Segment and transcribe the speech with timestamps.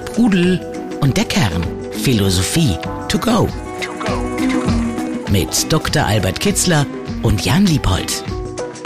[0.00, 0.58] Der Pudel
[1.02, 1.62] und der Kern.
[1.92, 2.74] Philosophie
[3.10, 3.46] to go.
[5.30, 6.06] Mit Dr.
[6.06, 6.86] Albert Kitzler
[7.22, 8.24] und Jan Liebold.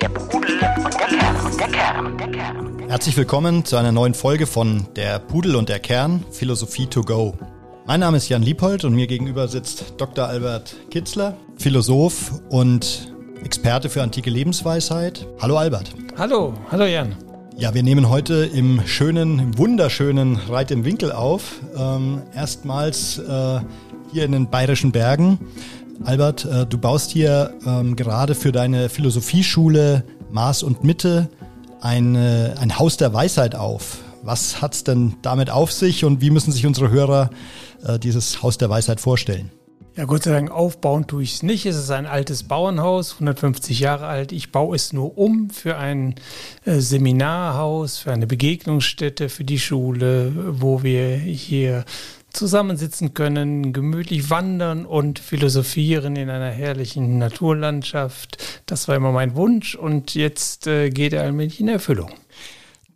[0.02, 1.36] Der Pudel und der Kern.
[1.46, 2.18] Und der Kern.
[2.18, 2.78] Der Kern.
[2.88, 6.24] Herzlich willkommen zu einer neuen Folge von Der Pudel und der Kern.
[6.32, 7.38] Philosophie to go.
[7.86, 10.26] Mein Name ist Jan Liebold und mir gegenüber sitzt Dr.
[10.26, 13.12] Albert Kitzler, Philosoph und
[13.44, 15.28] Experte für antike Lebensweisheit.
[15.40, 15.94] Hallo Albert.
[16.18, 17.14] Hallo, hallo Jan.
[17.56, 21.60] Ja, wir nehmen heute im schönen, wunderschönen Reit im Winkel auf.
[21.76, 23.60] Ähm, erstmals äh,
[24.12, 25.38] hier in den Bayerischen Bergen.
[26.02, 31.30] Albert, äh, du baust hier ähm, gerade für deine Philosophieschule Maß und Mitte
[31.80, 33.98] ein, äh, ein Haus der Weisheit auf.
[34.22, 37.30] Was hat's denn damit auf sich und wie müssen sich unsere Hörer
[37.86, 39.52] äh, dieses Haus der Weisheit vorstellen?
[39.96, 41.66] Ja, Gott sei Dank aufbauen tue ich es nicht.
[41.66, 44.32] Es ist ein altes Bauernhaus, 150 Jahre alt.
[44.32, 46.16] Ich baue es nur um für ein
[46.64, 51.84] äh, Seminarhaus, für eine Begegnungsstätte, für die Schule, wo wir hier
[52.32, 58.62] zusammensitzen können, gemütlich wandern und philosophieren in einer herrlichen Naturlandschaft.
[58.66, 62.10] Das war immer mein Wunsch und jetzt äh, geht er allmählich in Erfüllung.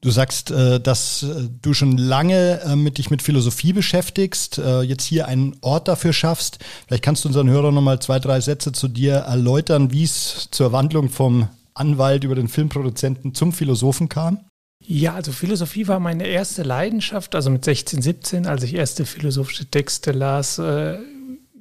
[0.01, 5.05] Du sagst, äh, dass äh, du schon lange äh, mit dich mit Philosophie beschäftigst, jetzt
[5.05, 6.59] hier einen Ort dafür schaffst.
[6.87, 10.73] Vielleicht kannst du unseren Hörern nochmal zwei, drei Sätze zu dir erläutern, wie es zur
[10.73, 14.41] Wandlung vom Anwalt über den Filmproduzenten zum Philosophen kam.
[14.85, 17.35] Ja, also Philosophie war meine erste Leidenschaft.
[17.35, 20.59] Also mit 16, 17, als ich erste philosophische Texte las,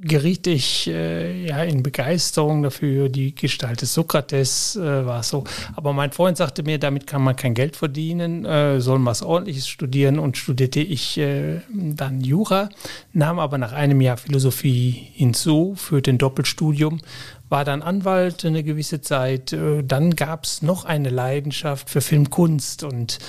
[0.02, 3.09] geriet ich äh, ja in Begeisterung dafür.
[3.09, 5.44] Die Gestalt des Sokrates äh, war so.
[5.76, 9.67] Aber mein Freund sagte mir, damit kann man kein Geld verdienen, äh, soll was Ordentliches
[9.67, 12.70] studieren und studierte ich äh, dann Jura,
[13.14, 17.00] nahm aber nach einem Jahr Philosophie hinzu, für den Doppelstudium,
[17.50, 19.53] war dann Anwalt eine gewisse Zeit.
[19.53, 23.20] Äh, dann gab es noch eine Leidenschaft für Filmkunst und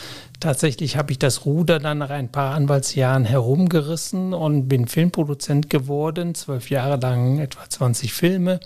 [0.41, 6.36] Tatsächlich habe ich das Ruder dann nach ein paar Anwaltsjahren herumgerissen und bin Filmproduzent geworden,
[6.36, 8.60] zwölf Jahre lang etwa 20 Filme.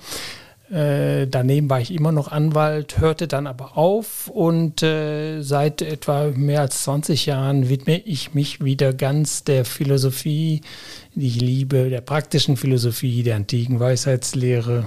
[0.71, 6.31] Äh, daneben war ich immer noch Anwalt, hörte dann aber auf und äh, seit etwa
[6.34, 10.60] mehr als 20 Jahren widme ich mich wieder ganz der Philosophie,
[11.15, 14.87] die ich liebe, der praktischen Philosophie, der antiken Weisheitslehre.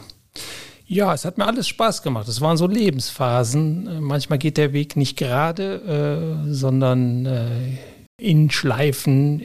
[0.87, 2.27] Ja, es hat mir alles Spaß gemacht.
[2.27, 3.87] Es waren so Lebensphasen.
[3.87, 7.77] Äh, manchmal geht der Weg nicht gerade, äh, sondern äh,
[8.17, 9.41] in Schleifen,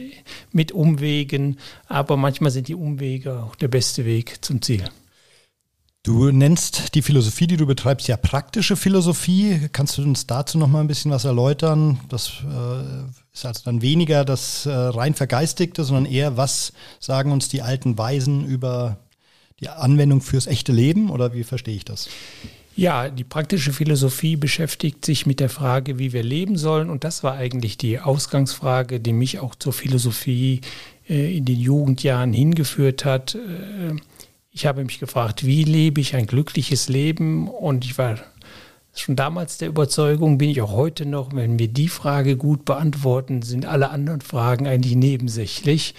[0.51, 1.57] mit Umwegen.
[1.87, 4.85] Aber manchmal sind die Umwege auch der beste Weg zum Ziel.
[6.03, 9.69] Du nennst die Philosophie, die du betreibst, ja praktische Philosophie.
[9.71, 11.99] Kannst du uns dazu noch mal ein bisschen was erläutern?
[12.09, 13.03] Das äh,
[13.33, 17.99] ist also dann weniger das äh, rein Vergeistigte, sondern eher, was sagen uns die alten
[17.99, 18.97] Weisen über
[19.61, 22.09] die Anwendung fürs echte Leben oder wie verstehe ich das?
[22.75, 26.89] Ja, die praktische Philosophie beschäftigt sich mit der Frage, wie wir leben sollen.
[26.89, 30.61] Und das war eigentlich die Ausgangsfrage, die mich auch zur Philosophie
[31.07, 33.35] äh, in den Jugendjahren hingeführt hat.
[33.35, 33.95] Äh,
[34.51, 37.47] ich habe mich gefragt, wie lebe ich ein glückliches Leben?
[37.47, 38.17] Und ich war
[38.93, 43.41] schon damals der Überzeugung, bin ich auch heute noch, wenn wir die Frage gut beantworten,
[43.41, 45.93] sind alle anderen Fragen eigentlich nebensächlich.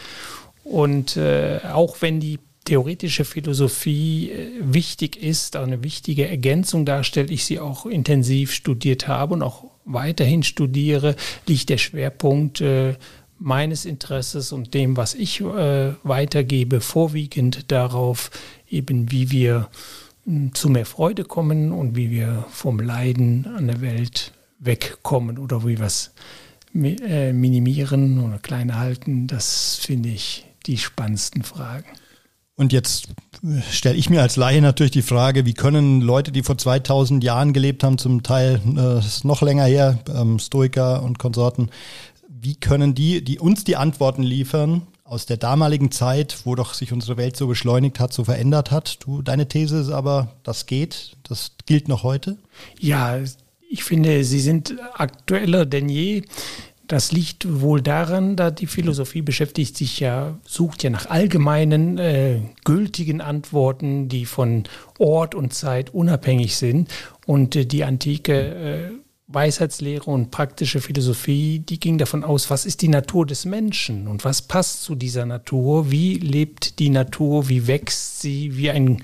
[0.64, 7.44] Und äh, auch wenn die theoretische Philosophie äh, wichtig ist, eine wichtige Ergänzung darstellt, ich
[7.44, 12.94] sie auch intensiv studiert habe und auch weiterhin studiere, liegt der Schwerpunkt äh,
[13.38, 18.30] meines Interesses und dem, was ich äh, weitergebe, vorwiegend darauf,
[18.70, 19.68] eben wie wir
[20.24, 25.66] hm, zu mehr Freude kommen und wie wir vom Leiden an der Welt wegkommen oder
[25.66, 26.12] wie wir es
[26.72, 29.26] minimieren oder klein halten.
[29.26, 31.84] Das finde ich die spannendsten Fragen.
[32.56, 33.08] Und jetzt
[33.70, 37.52] stelle ich mir als Laie natürlich die Frage, wie können Leute, die vor 2000 Jahren
[37.52, 41.70] gelebt haben, zum Teil äh, noch länger her, ähm, Stoiker und Konsorten,
[42.28, 46.92] wie können die, die uns die Antworten liefern aus der damaligen Zeit, wo doch sich
[46.92, 48.98] unsere Welt so beschleunigt hat, so verändert hat?
[49.04, 52.38] Du, deine These ist aber, das geht, das gilt noch heute?
[52.80, 53.18] Ja,
[53.70, 56.22] ich finde, sie sind aktueller denn je.
[56.92, 62.40] Das liegt wohl daran, da die Philosophie beschäftigt sich ja, sucht ja nach allgemeinen, äh,
[62.66, 64.64] gültigen Antworten, die von
[64.98, 66.90] Ort und Zeit unabhängig sind.
[67.24, 68.90] Und äh, die antike äh,
[69.26, 74.26] Weisheitslehre und praktische Philosophie, die ging davon aus, was ist die Natur des Menschen und
[74.26, 79.00] was passt zu dieser Natur, wie lebt die Natur, wie wächst sie, wie ein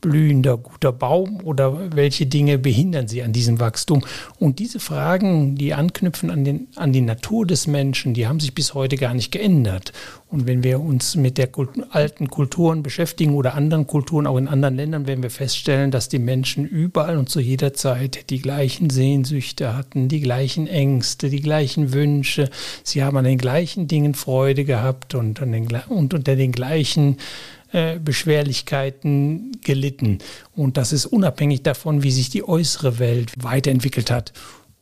[0.00, 4.04] blühender, guter Baum oder welche Dinge behindern sie an diesem Wachstum?
[4.38, 8.54] Und diese Fragen, die anknüpfen an, den, an die Natur des Menschen, die haben sich
[8.54, 9.92] bis heute gar nicht geändert.
[10.28, 14.46] Und wenn wir uns mit der Kult alten Kulturen beschäftigen oder anderen Kulturen, auch in
[14.46, 18.90] anderen Ländern, werden wir feststellen, dass die Menschen überall und zu jeder Zeit die gleichen
[18.90, 22.48] Sehnsüchte hatten, die gleichen Ängste, die gleichen Wünsche.
[22.84, 27.16] Sie haben an den gleichen Dingen Freude gehabt und, an den, und unter den gleichen
[27.72, 30.18] äh, Beschwerlichkeiten gelitten.
[30.54, 34.32] Und das ist unabhängig davon, wie sich die äußere Welt weiterentwickelt hat.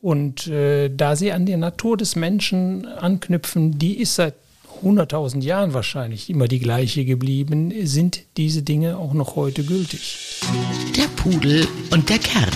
[0.00, 4.34] Und äh, da sie an der Natur des Menschen anknüpfen, die ist seit
[4.82, 10.40] 100.000 Jahren wahrscheinlich immer die gleiche geblieben, sind diese Dinge auch noch heute gültig.
[10.96, 12.50] Der Pudel und der Kern.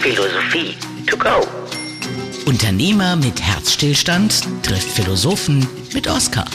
[0.00, 0.76] Philosophie
[1.06, 1.46] to go.
[2.46, 6.46] Unternehmer mit Herzstillstand trifft Philosophen mit Oscar.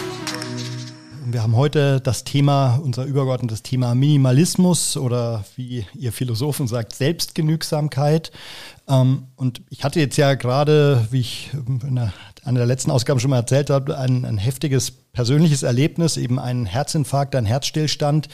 [1.26, 8.32] Wir haben heute das Thema, unser übergeordnetes Thema Minimalismus oder wie ihr Philosophen sagt, Selbstgenügsamkeit.
[8.90, 13.30] Ähm, und ich hatte jetzt ja gerade, wie ich in einer der letzten Ausgaben schon
[13.30, 18.28] mal erzählt habe, ein, ein heftiges persönliches Erlebnis, eben ein Herzinfarkt, ein Herzstillstand.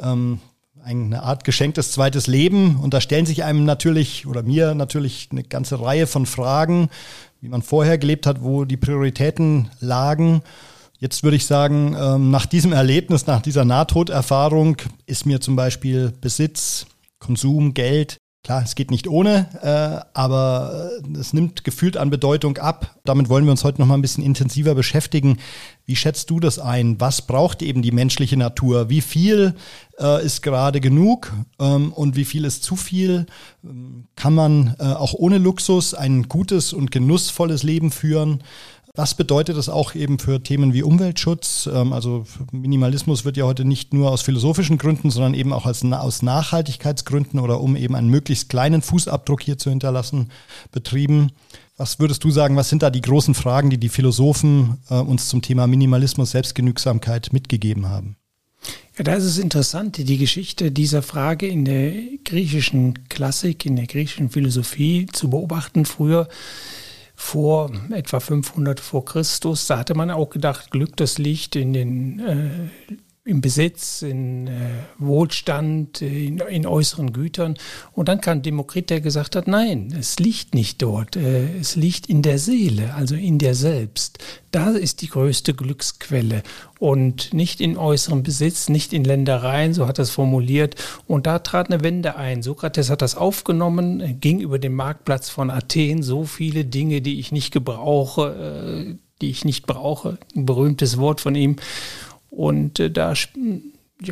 [0.00, 0.40] Ähm,
[0.82, 2.76] eine Art geschenktes zweites Leben.
[2.76, 6.90] Und da stellen sich einem natürlich oder mir natürlich eine ganze Reihe von Fragen,
[7.40, 10.42] wie man vorher gelebt hat, wo die Prioritäten lagen.
[11.04, 16.14] Jetzt würde ich sagen, ähm, nach diesem Erlebnis, nach dieser Nahtoderfahrung ist mir zum Beispiel
[16.22, 16.86] Besitz,
[17.18, 22.58] Konsum, Geld Klar, es geht nicht ohne, äh, aber äh, es nimmt gefühlt an Bedeutung
[22.58, 22.94] ab.
[23.02, 25.38] Damit wollen wir uns heute noch mal ein bisschen intensiver beschäftigen.
[25.86, 27.00] Wie schätzt du das ein?
[27.00, 28.90] Was braucht eben die menschliche Natur?
[28.90, 29.54] Wie viel
[29.98, 33.24] äh, ist gerade genug ähm, und wie viel ist zu viel?
[33.64, 38.42] Ähm, kann man auch ohne Luxus ein gutes und genussvolles Leben führen?
[38.96, 41.68] Was bedeutet das auch eben für Themen wie Umweltschutz?
[41.72, 46.22] Ähm, also Minimalismus wird ja heute nicht nur aus philosophischen Gründen, sondern eben auch aus
[46.22, 50.30] Nachhaltigkeitsgründen oder um eben einen möglichst kleinen Fußabdruck hier zu hinterlassen,
[50.70, 51.32] betrieben.
[51.76, 55.28] Was würdest du sagen, was sind da die großen Fragen, die die Philosophen äh, uns
[55.28, 58.14] zum Thema Minimalismus, Selbstgenügsamkeit mitgegeben haben?
[58.96, 61.92] Ja, da ist es interessant, die Geschichte dieser Frage in der
[62.24, 65.84] griechischen Klassik, in der griechischen Philosophie zu beobachten.
[65.84, 66.28] Früher
[67.24, 69.66] vor etwa 500 vor Christus.
[69.66, 72.94] Da hatte man auch gedacht, Glück, das liegt in den äh,
[73.26, 74.50] im Besitz, in äh,
[74.98, 77.56] Wohlstand, in, in, äußeren Gütern.
[77.92, 82.06] Und dann kam Demokrit, der gesagt hat, nein, es liegt nicht dort, äh, es liegt
[82.06, 84.18] in der Seele, also in der Selbst.
[84.50, 86.42] Da ist die größte Glücksquelle
[86.78, 90.74] und nicht in äußerem Besitz, nicht in Ländereien, so hat er es formuliert.
[91.06, 92.42] Und da trat eine Wende ein.
[92.42, 97.32] Sokrates hat das aufgenommen, ging über den Marktplatz von Athen, so viele Dinge, die ich
[97.32, 101.56] nicht gebrauche, äh, die ich nicht brauche, ein berühmtes Wort von ihm.
[102.34, 103.14] Und äh, da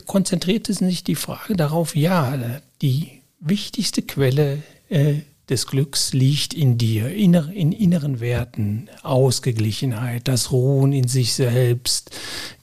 [0.06, 5.14] konzentrierte sich die Frage darauf, ja, die wichtigste Quelle äh,
[5.48, 7.34] des Glücks liegt in dir, in
[7.72, 12.12] inneren Werten, Ausgeglichenheit, das Ruhen in sich selbst,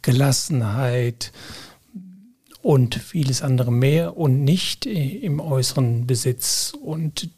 [0.02, 1.34] Gelassenheit
[2.62, 6.72] und vieles andere mehr und nicht im äußeren Besitz.
[6.82, 7.30] Und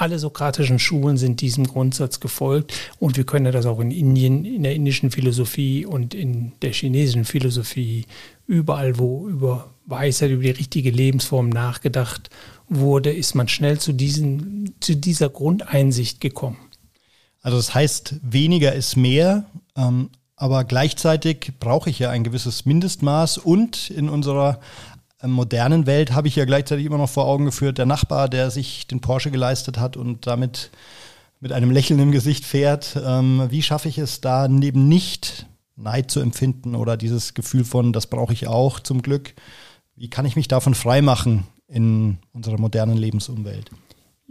[0.00, 4.62] alle sokratischen Schulen sind diesem Grundsatz gefolgt und wir können das auch in Indien, in
[4.62, 8.06] der indischen Philosophie und in der chinesischen Philosophie,
[8.46, 12.30] überall wo über Weisheit, über die richtige Lebensform nachgedacht
[12.68, 16.58] wurde, ist man schnell zu, diesen, zu dieser Grundeinsicht gekommen.
[17.42, 19.44] Also das heißt, weniger ist mehr,
[19.76, 24.60] ähm, aber gleichzeitig brauche ich ja ein gewisses Mindestmaß und in unserer
[25.22, 28.86] modernen Welt habe ich ja gleichzeitig immer noch vor Augen geführt, der Nachbar, der sich
[28.86, 30.70] den Porsche geleistet hat und damit
[31.40, 32.98] mit einem Lächeln im Gesicht fährt.
[33.04, 35.46] Ähm, wie schaffe ich es da neben nicht
[35.76, 39.34] Neid zu empfinden oder dieses Gefühl von, das brauche ich auch zum Glück?
[39.96, 43.70] Wie kann ich mich davon freimachen in unserer modernen Lebensumwelt?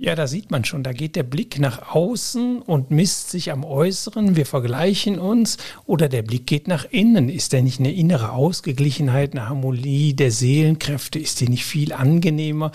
[0.01, 3.65] Ja, da sieht man schon, da geht der Blick nach außen und misst sich am
[3.65, 7.27] Äußeren, wir vergleichen uns, oder der Blick geht nach innen.
[7.27, 12.71] Ist der nicht eine innere Ausgeglichenheit, eine Harmonie der Seelenkräfte, ist die nicht viel angenehmer?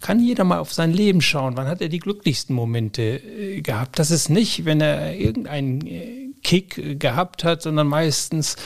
[0.00, 4.00] Kann jeder mal auf sein Leben schauen, wann hat er die glücklichsten Momente äh, gehabt?
[4.00, 8.56] Das ist nicht, wenn er irgendeinen äh, Kick gehabt hat, sondern meistens,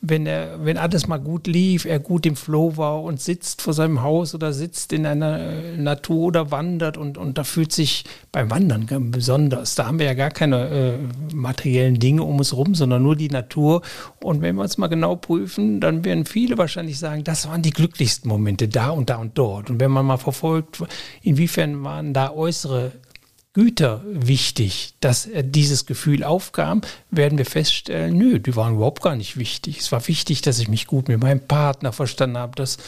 [0.00, 3.74] wenn er, wenn alles mal gut lief, er gut im Flow war und sitzt vor
[3.74, 8.04] seinem Haus oder sitzt in einer äh, Natur oder wandert und, und da fühlt sich
[8.32, 9.74] beim Wandern besonders.
[9.74, 13.30] Da haben wir ja gar keine äh, materiellen Dinge um uns rum, sondern nur die
[13.30, 13.82] Natur.
[14.22, 17.70] Und wenn wir uns mal genau prüfen, dann werden viele wahrscheinlich sagen, das waren die
[17.70, 19.70] glücklichsten Momente da und da und dort.
[19.70, 20.82] Und wenn man mal verfolgt,
[21.22, 22.92] inwiefern waren da äußere
[23.56, 26.82] Güter wichtig, dass dieses Gefühl aufkam,
[27.16, 29.78] werden wir feststellen, nö, die waren überhaupt gar nicht wichtig.
[29.78, 32.78] Es war wichtig, dass ich mich gut mit meinem Partner verstanden habe, dass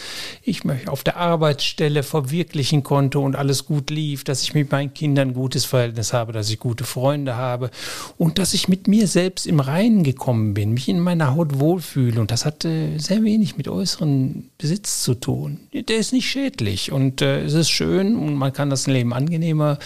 [0.43, 4.95] ich mich auf der Arbeitsstelle verwirklichen konnte und alles gut lief, dass ich mit meinen
[4.95, 7.71] Kindern ein gutes Verhältnis habe, dass ich gute Freunde habe
[8.17, 12.21] und dass ich mit mir selbst im Reinen gekommen bin, mich in meiner Haut wohlfühle.
[12.21, 15.61] Und das hatte sehr wenig mit äußeren Besitz zu tun.
[15.73, 19.79] Der ist nicht schädlich und äh, es ist schön und man kann das Leben angenehmer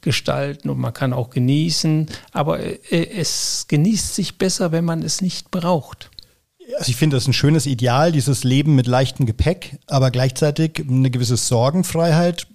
[0.00, 5.20] gestalten und man kann auch genießen, aber äh, es genießt sich besser, wenn man es
[5.20, 6.10] nicht braucht.
[6.78, 11.10] Also ich finde das ein schönes Ideal, dieses Leben mit leichtem Gepäck, aber gleichzeitig eine
[11.10, 12.46] gewisse Sorgenfreiheit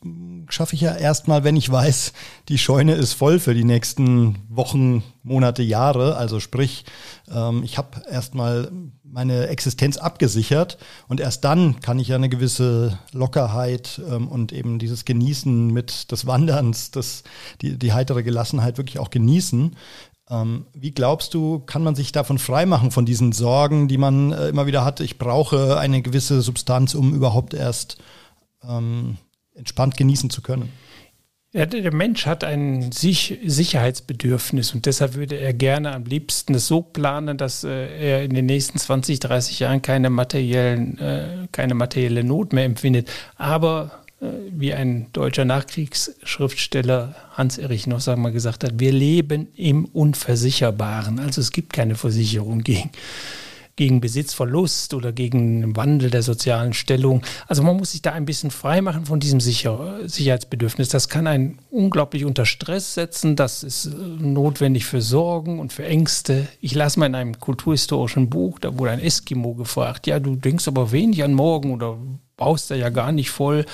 [0.49, 2.13] schaffe ich ja erstmal, wenn ich weiß,
[2.47, 6.17] die Scheune ist voll für die nächsten Wochen, Monate, Jahre.
[6.17, 6.85] Also sprich,
[7.31, 8.71] ähm, ich habe erstmal
[9.03, 14.79] meine Existenz abgesichert und erst dann kann ich ja eine gewisse Lockerheit ähm, und eben
[14.79, 17.23] dieses Genießen mit des Wanderns, das,
[17.61, 19.75] die, die heitere Gelassenheit wirklich auch genießen.
[20.29, 24.49] Ähm, wie glaubst du, kann man sich davon freimachen, von diesen Sorgen, die man äh,
[24.49, 24.99] immer wieder hat?
[24.99, 27.97] Ich brauche eine gewisse Substanz, um überhaupt erst
[28.63, 29.17] ähm,
[29.55, 30.71] entspannt genießen zu können.
[31.51, 36.83] Ja, der Mensch hat ein Sicherheitsbedürfnis und deshalb würde er gerne am liebsten es so
[36.83, 42.23] planen, dass äh, er in den nächsten 20, 30 Jahren keine, materiellen, äh, keine materielle
[42.23, 43.09] Not mehr empfindet.
[43.35, 51.19] Aber wie ein deutscher Nachkriegsschriftsteller Hans-Erich noch mal gesagt hat, wir leben im Unversicherbaren.
[51.19, 52.91] Also es gibt keine Versicherung gegen
[53.79, 57.23] gegen Besitzverlust oder gegen Wandel der sozialen Stellung.
[57.47, 60.89] Also man muss sich da ein bisschen frei machen von diesem Sicher Sicherheitsbedürfnis.
[60.89, 63.37] Das kann einen unglaublich unter Stress setzen.
[63.37, 66.45] Das ist äh, notwendig für Sorgen und für Ängste.
[66.59, 70.67] Ich las mal in einem kulturhistorischen Buch, da wurde ein Eskimo gefragt, ja, du denkst
[70.67, 71.97] aber wenig an morgen oder
[72.39, 73.65] baust da ja gar nicht voll.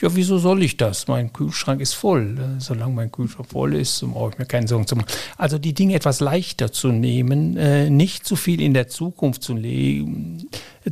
[0.00, 1.06] Ja, wieso soll ich das?
[1.06, 2.36] Mein Kühlschrank ist voll.
[2.58, 5.06] Solange mein Kühlschrank voll ist, brauche ich mir keine Sorgen zu machen.
[5.36, 9.54] Also die Dinge etwas leichter zu nehmen, äh, nicht zu viel in der Zukunft zu,
[9.54, 10.06] le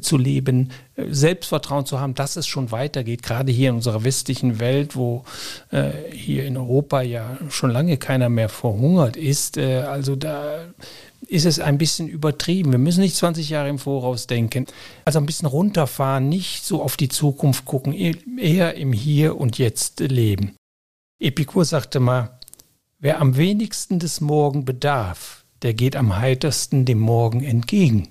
[0.00, 4.60] zu leben, äh, Selbstvertrauen zu haben, dass es schon weitergeht, gerade hier in unserer westlichen
[4.60, 5.24] Welt, wo
[5.70, 9.58] äh, hier in Europa ja schon lange keiner mehr verhungert ist.
[9.58, 10.66] also da
[11.32, 12.72] ist es ein bisschen übertrieben.
[12.72, 14.66] Wir müssen nicht 20 Jahre im Voraus denken.
[15.06, 19.56] Also ein bisschen runterfahren, nicht so auf die Zukunft gucken, e-, eher im Hier und
[19.56, 20.54] Jetzt leben.
[21.18, 22.38] Epikur sagte mal,
[22.98, 28.08] wer am wenigsten des Morgen bedarf, der geht am heitersten dem Morgen entgegen.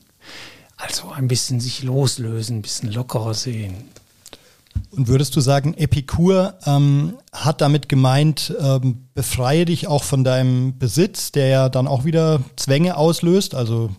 [0.77, 3.75] Also ein bisschen sich loslösen, ein bisschen lockerer sehen.
[4.91, 10.77] Und würdest du sagen, Epikur ähm, hat damit gemeint, ähm, befreie dich auch von deinem
[10.77, 13.55] Besitz, der ja dann auch wieder Zwänge auslöst?
[13.55, 13.89] Also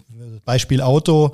[0.44, 1.32] Beispiel Auto,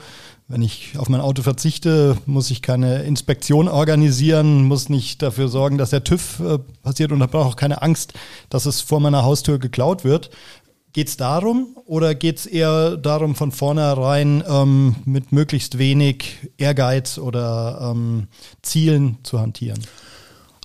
[0.49, 5.77] wenn ich auf mein Auto verzichte, muss ich keine Inspektion organisieren, muss nicht dafür sorgen,
[5.77, 8.15] dass der TÜV äh, passiert und brauche auch keine Angst,
[8.49, 10.31] dass es vor meiner Haustür geklaut wird.
[10.93, 17.19] Geht es darum oder geht es eher darum, von vornherein ähm, mit möglichst wenig Ehrgeiz
[17.19, 18.29] oder ähm,
[18.63, 19.81] Zielen zu hantieren?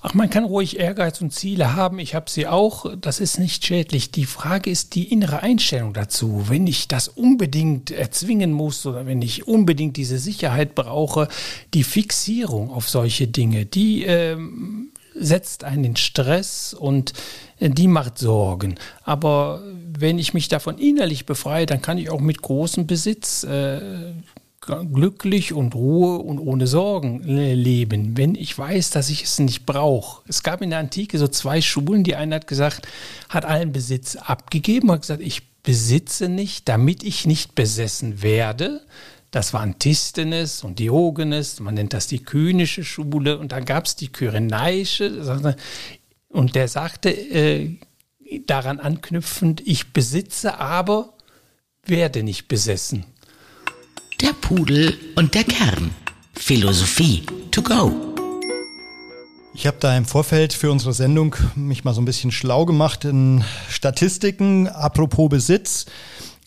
[0.06, 1.98] Ach, man kann ruhig Ehrgeiz und Ziele haben.
[1.98, 2.94] Ich habe sie auch.
[3.00, 4.10] Das ist nicht schädlich.
[4.10, 6.44] Die Frage ist die innere Einstellung dazu.
[6.48, 11.28] Wenn ich das unbedingt erzwingen muss oder wenn ich unbedingt diese Sicherheit brauche,
[11.72, 17.12] die Fixierung auf solche Dinge, die ähm, setzt einen in Stress und
[17.58, 18.76] äh, die macht Sorgen.
[19.02, 19.62] Aber
[19.98, 23.80] wenn ich mich davon innerlich befreie, dann kann ich auch mit großem Besitz äh,
[24.92, 30.22] glücklich und Ruhe und ohne Sorgen leben, wenn ich weiß, dass ich es nicht brauche.
[30.26, 32.04] Es gab in der Antike so zwei Schulen.
[32.04, 32.88] Die eine hat gesagt,
[33.28, 38.82] hat allen Besitz abgegeben, hat gesagt, ich besitze nicht, damit ich nicht besessen werde.
[39.34, 43.36] Das war Antisthenes und Diogenes, man nennt das die kynische Schule.
[43.36, 45.56] Und dann gab es die kyrenaische.
[46.28, 47.76] Und der sagte äh,
[48.46, 51.14] daran anknüpfend, ich besitze, aber
[51.84, 53.06] werde nicht besessen.
[54.20, 55.90] Der Pudel und der Kern.
[56.34, 57.92] Philosophie to go.
[59.52, 63.04] Ich habe da im Vorfeld für unsere Sendung mich mal so ein bisschen schlau gemacht
[63.04, 64.68] in Statistiken.
[64.68, 65.86] Apropos Besitz.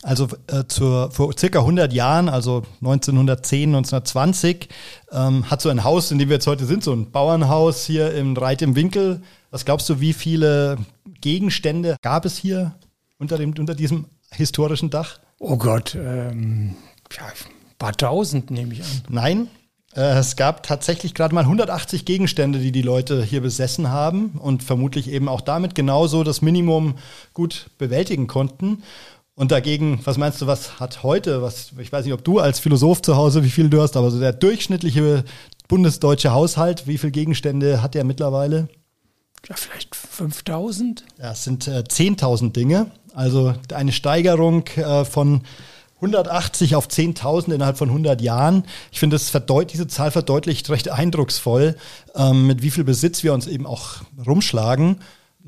[0.03, 4.69] Also äh, zur, vor circa 100 Jahren, also 1910, 1920,
[5.11, 8.13] ähm, hat so ein Haus, in dem wir jetzt heute sind, so ein Bauernhaus hier
[8.13, 9.21] im Reit im Winkel.
[9.49, 10.77] Was glaubst du, wie viele
[11.21, 12.75] Gegenstände gab es hier
[13.17, 15.19] unter, dem, unter diesem historischen Dach?
[15.39, 16.75] Oh Gott, ähm,
[17.11, 19.03] ja, ein paar tausend nehme ich an.
[19.09, 19.47] Nein,
[19.95, 24.63] äh, es gab tatsächlich gerade mal 180 Gegenstände, die die Leute hier besessen haben und
[24.63, 26.95] vermutlich eben auch damit genauso das Minimum
[27.33, 28.83] gut bewältigen konnten.
[29.37, 32.59] Und dagegen, was meinst du, was hat heute, was, ich weiß nicht, ob du als
[32.59, 35.23] Philosoph zu Hause, wie viel du hast, aber so der durchschnittliche
[35.69, 38.67] bundesdeutsche Haushalt, wie viele Gegenstände hat der mittlerweile?
[39.47, 41.05] ja, vielleicht 5000?
[41.19, 42.91] Ja, es sind äh, 10.000 Dinge.
[43.13, 45.41] Also eine Steigerung äh, von
[45.97, 48.63] 180 auf 10.000 innerhalb von 100 Jahren.
[48.91, 51.75] Ich finde, diese Zahl verdeutlicht recht eindrucksvoll,
[52.15, 54.97] ähm, mit wie viel Besitz wir uns eben auch rumschlagen.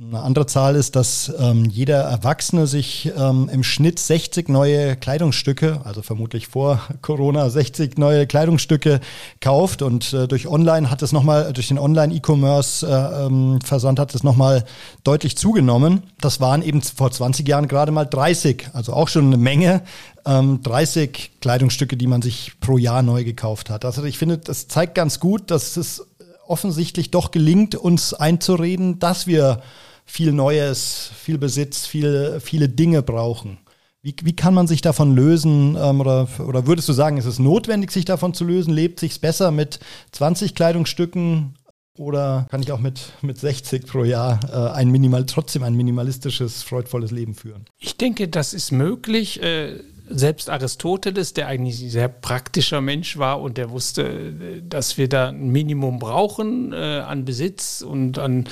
[0.02, 5.82] Eine andere Zahl ist, dass ähm, jeder Erwachsene sich ähm, im Schnitt 60 neue Kleidungsstücke,
[5.84, 9.02] also vermutlich vor Corona 60 neue Kleidungsstücke
[9.42, 14.16] kauft und äh, durch Online hat es nochmal, durch den Online-E-Commerce äh, ähm, Versand hat
[14.16, 14.64] es nochmal
[15.04, 16.04] deutlich zugenommen.
[16.22, 19.82] Das waren eben vor 20 Jahren gerade mal 30, also auch schon eine Menge.
[20.24, 23.84] 30 ähm, Kleidungsstücke, die man sich pro Jahr neu gekauft hat.
[23.84, 26.06] Also ich finde, das zeigt ganz gut, dass es
[26.48, 29.62] offensichtlich doch gelingt, uns einzureden, dass wir
[30.10, 33.60] viel Neues, viel Besitz, viel, viele Dinge brauchen.
[34.02, 35.78] Wie, wie kann man sich davon lösen?
[35.80, 38.74] Ähm, oder, oder würdest du sagen, ist es notwendig, sich davon zu lösen?
[38.74, 39.80] Lebt sich besser mit
[40.14, 41.56] 20 Kleidungsstücken
[41.98, 46.64] oder kann ich auch mit, mit 60 pro Jahr äh, ein Minimal, trotzdem ein minimalistisches,
[46.64, 47.66] freudvolles Leben führen?
[47.78, 49.44] Ich denke, das ist möglich.
[49.44, 55.08] Äh selbst Aristoteles, der eigentlich ein sehr praktischer Mensch war und der wusste, dass wir
[55.08, 58.46] da ein Minimum brauchen äh, an Besitz und an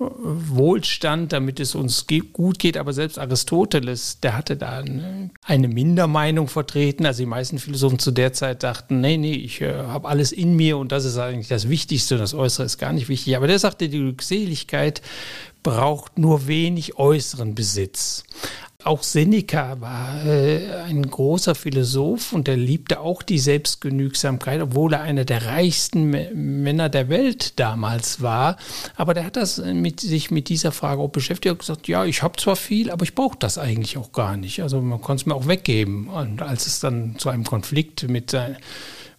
[0.00, 2.76] äh, Wohlstand, damit es uns ge gut geht.
[2.76, 4.82] Aber selbst Aristoteles, der hatte da
[5.44, 7.04] eine, Mindermeinung vertreten.
[7.04, 10.54] Also die meisten Philosophen zu der Zeit dachten, nee, nee, ich äh, habe alles in
[10.54, 13.36] mir und das ist eigentlich das Wichtigste das Äußere ist gar nicht wichtig.
[13.36, 15.02] Aber der sagte, die Glückseligkeit
[15.62, 18.24] braucht nur wenig äußeren Besitz.
[18.84, 25.02] Auch Seneca war äh, ein großer Philosoph und er liebte auch die Selbstgenügsamkeit, obwohl er
[25.02, 26.10] einer der reichsten
[26.62, 28.56] Männer der Welt damals war.
[28.96, 32.22] Aber der hat das mit, sich mit dieser Frage auch beschäftigt und gesagt, ja, ich
[32.22, 34.62] habe zwar viel, aber ich brauche das eigentlich auch gar nicht.
[34.62, 36.08] Also man konnte es mir auch weggeben.
[36.08, 38.36] Und als es dann zu einem Konflikt mit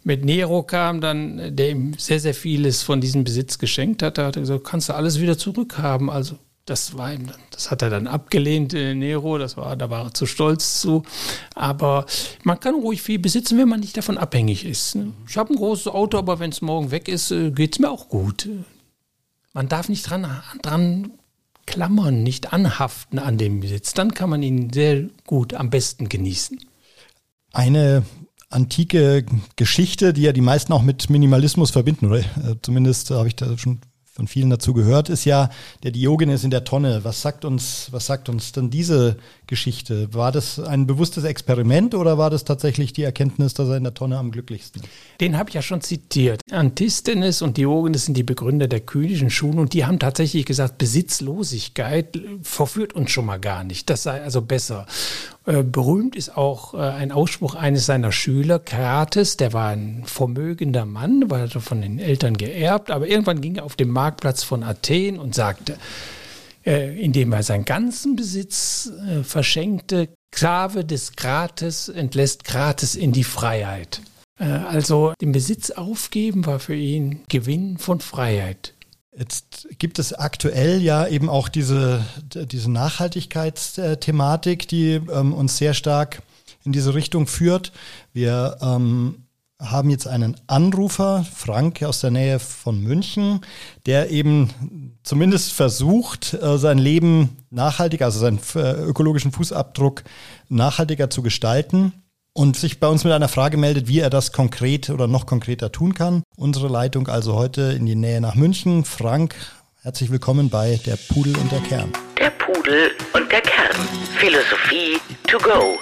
[0.04, 4.26] mit Nero kam dann, der ihm sehr, sehr vieles von diesem Besitz geschenkt hat, da
[4.26, 6.10] hat er gesagt, kannst du alles wieder zurückhaben.
[6.10, 10.06] Also das war ihm, das hat er dann abgelehnt, äh, Nero, das war, da war
[10.06, 11.04] er zu stolz zu.
[11.56, 12.06] Aber
[12.44, 14.96] man kann ruhig viel besitzen, wenn man nicht davon abhängig ist.
[14.96, 15.12] Ne?
[15.28, 17.92] Ich habe ein großes Auto, aber wenn es morgen weg ist, äh, geht es mir
[17.92, 18.48] auch gut.
[19.54, 20.26] Man darf nicht dran,
[20.62, 21.12] dran
[21.66, 23.94] klammern, nicht anhaften an dem Besitz.
[23.94, 26.60] Dann kann man ihn sehr gut am besten genießen.
[27.52, 28.04] Eine
[28.50, 29.26] antike
[29.58, 33.58] Geschichte, die ja die meisten auch mit Minimalismus verbinden, oder äh, zumindest habe ich da
[33.58, 33.82] schon
[34.14, 35.50] von vielen dazu gehört, ist ja
[35.82, 37.04] der Diogenes in der Tonne.
[37.04, 39.18] Was sagt uns, was sagt uns denn diese
[39.48, 40.14] Geschichte?
[40.14, 43.96] War das ein bewusstes Experiment oder war das tatsächlich die Erkenntnis, dass er in der
[43.96, 44.92] Tonne am glücklichsten ist?
[45.20, 46.42] Den habe ich ja schon zitiert.
[46.52, 52.16] Antisthenes und Diogenes sind die Begründer der kynischen Schule und die haben tatsächlich gesagt, Besitzlosigkeit
[52.44, 53.90] verführt uns schon mal gar nicht.
[53.90, 54.86] Das sei also besser.
[55.46, 60.86] Äh, berühmt ist auch äh, ein Ausspruch eines seiner Schüler, Krates, der war ein vermögender
[60.86, 65.20] Mann, war von den Eltern geerbt, aber irgendwann ging er auf den Marktplatz von Athen
[65.20, 65.78] und sagte,
[66.66, 68.92] äh, indem er seinen ganzen Besitz
[69.24, 74.02] verschenkte, Sklave des Krates entlässt Krates in die Freiheit.
[74.40, 78.73] Also den Besitz aufgeben war für ihn Gewinn von Freiheit.
[79.16, 86.24] Jetzt gibt es aktuell ja eben auch diese, diese Nachhaltigkeitsthematik, die ähm, uns sehr stark
[86.64, 87.72] in diese Richtung führt.
[88.12, 89.28] Wir ähm,
[89.60, 93.42] haben jetzt einen Anrufer, Frank aus der Nähe von München,
[93.86, 100.04] der eben zumindest versucht, äh, sein Leben nachhaltig, also seinen äh, ökologischen Fußabdruck
[100.50, 102.03] nachhaltiger zu gestalten
[102.34, 105.72] und sich bei uns mit einer Frage meldet, wie er das konkret oder noch konkreter
[105.72, 106.24] tun kann.
[106.36, 108.86] Unsere Leitung also heute in die Nähe nach München.
[108.86, 109.36] Frank,
[109.84, 111.92] herzlich willkommen bei Der Pudel und der Kern.
[112.20, 113.76] Der Pudel und der Kern.
[114.18, 115.78] Philosophie to go.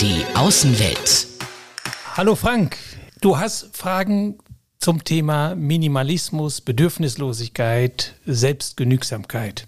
[0.00, 1.28] Die Außenwelt.
[2.16, 2.76] Hallo Frank,
[3.20, 4.38] du hast Fragen
[4.78, 9.66] zum Thema Minimalismus, Bedürfnislosigkeit, Selbstgenügsamkeit.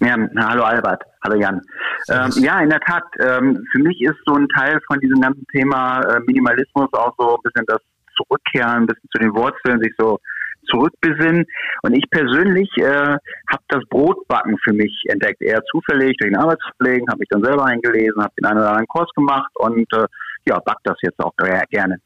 [0.00, 1.60] Ja, hallo Albert, hallo Jan.
[2.10, 3.04] Ähm, ja, in der Tat.
[3.20, 7.36] Ähm, für mich ist so ein Teil von diesem ganzen Thema äh, Minimalismus auch so
[7.36, 7.80] ein bisschen das
[8.16, 10.18] Zurückkehren, ein bisschen zu den Wurzeln, sich so
[10.70, 11.44] zurückbesinnen.
[11.82, 13.16] Und ich persönlich äh,
[13.50, 17.64] habe das Brotbacken für mich entdeckt, eher zufällig durch den Arbeitskollegen, habe mich dann selber
[17.64, 20.06] eingelesen, habe den einen oder anderen Kurs gemacht und äh,
[20.46, 21.34] ja, back das jetzt auch
[21.70, 21.98] gerne.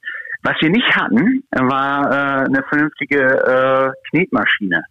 [0.43, 4.83] Was wir nicht hatten, war äh, eine vernünftige äh, Knetmaschine.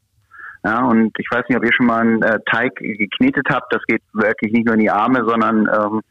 [0.64, 3.74] Ja, und ich weiß nicht, ob ihr schon mal einen äh, Teig geknetet habt.
[3.74, 6.02] Das geht wirklich nicht nur in die Arme, sondern ähm,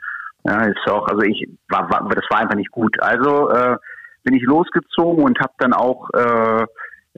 [0.45, 2.97] ja, ist auch, also ich war, war das war einfach nicht gut.
[3.01, 3.77] Also äh,
[4.25, 6.67] bin ich losgezogen und habe dann auch äh,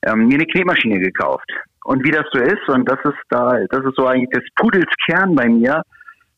[0.05, 1.51] ähm, mir eine Knetmaschine gekauft.
[1.85, 4.93] Und wie das so ist, und das ist da, das ist so eigentlich des Pudels
[5.07, 5.83] Kern bei mir.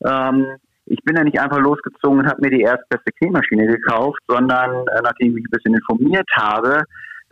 [0.04, 0.46] Ähm,
[0.86, 5.00] ich bin da nicht einfach losgezogen und habe mir die erstbeste Knetmaschine gekauft, sondern äh,
[5.02, 6.82] nachdem ich mich ein bisschen informiert habe,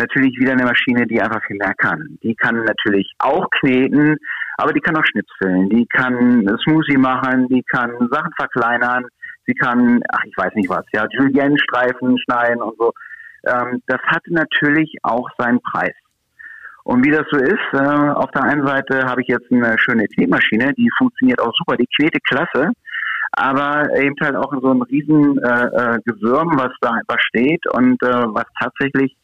[0.02, 2.18] natürlich wieder eine Maschine, die einfach viel mehr kann.
[2.22, 4.16] Die kann natürlich auch kneten,
[4.58, 9.04] aber die kann auch Schnitzeln, die kann Smoothie machen, die kann Sachen verkleinern,
[9.46, 12.92] sie kann, ach ich weiß nicht was, ja, Julienne-Streifen schneiden und so.
[13.46, 15.94] Ähm, das hat natürlich auch seinen Preis.
[16.84, 20.06] Und wie das so ist, äh, auf der einen Seite habe ich jetzt eine schöne
[20.08, 22.72] Knetmaschine, die funktioniert auch super, die knete klasse,
[23.32, 28.02] aber eben halt auch so ein riesen äh, äh, Gewürm, was da einfach steht und
[28.02, 29.16] äh, was tatsächlich,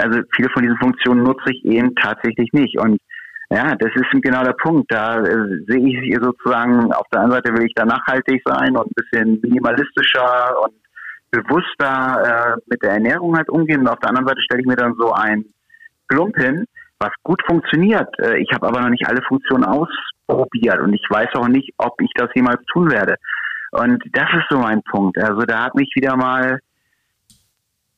[0.00, 2.78] also viele von diesen Funktionen nutze ich eben tatsächlich nicht.
[2.78, 2.98] Und
[3.50, 4.92] ja, das ist genau der Punkt.
[4.92, 8.86] Da äh, sehe ich sozusagen, auf der einen Seite will ich da nachhaltig sein und
[8.86, 10.74] ein bisschen minimalistischer und
[11.30, 13.80] bewusster äh, mit der Ernährung halt umgehen.
[13.80, 15.44] Und auf der anderen Seite stelle ich mir dann so ein
[16.08, 16.64] Klump hin,
[16.98, 18.08] was gut funktioniert.
[18.18, 22.00] Äh, ich habe aber noch nicht alle Funktionen ausprobiert und ich weiß auch nicht, ob
[22.00, 23.16] ich das jemals tun werde.
[23.70, 25.18] Und das ist so mein Punkt.
[25.18, 26.58] Also da hat mich wieder mal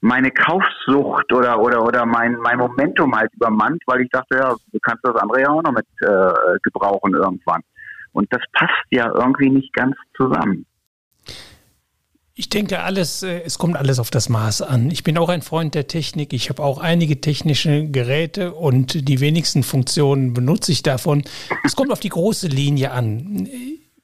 [0.00, 4.78] meine Kaufsucht oder oder oder mein mein Momentum halt übermannt, weil ich dachte, ja, du
[4.80, 7.62] kannst das andere ja auch noch mit äh, gebrauchen irgendwann.
[8.12, 10.66] Und das passt ja irgendwie nicht ganz zusammen.
[12.34, 14.90] Ich denke, alles, äh, es kommt alles auf das Maß an.
[14.90, 16.32] Ich bin auch ein Freund der Technik.
[16.32, 21.22] Ich habe auch einige technische Geräte und die wenigsten Funktionen benutze ich davon.
[21.64, 23.46] Es kommt auf die große Linie an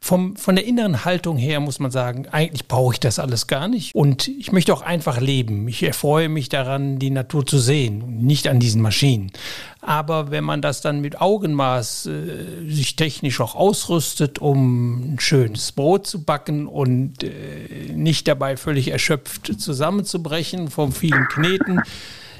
[0.07, 3.67] vom, von der inneren Haltung her muss man sagen, eigentlich brauche ich das alles gar
[3.67, 3.93] nicht.
[3.95, 5.67] Und ich möchte auch einfach leben.
[5.67, 9.33] Ich erfreue mich daran, die Natur zu sehen, nicht an diesen Maschinen.
[9.81, 15.73] Aber wenn man das dann mit Augenmaß äh, sich technisch auch ausrüstet, um ein schönes
[15.73, 21.83] Brot zu backen und äh, nicht dabei völlig erschöpft zusammenzubrechen vom vielen Kneten,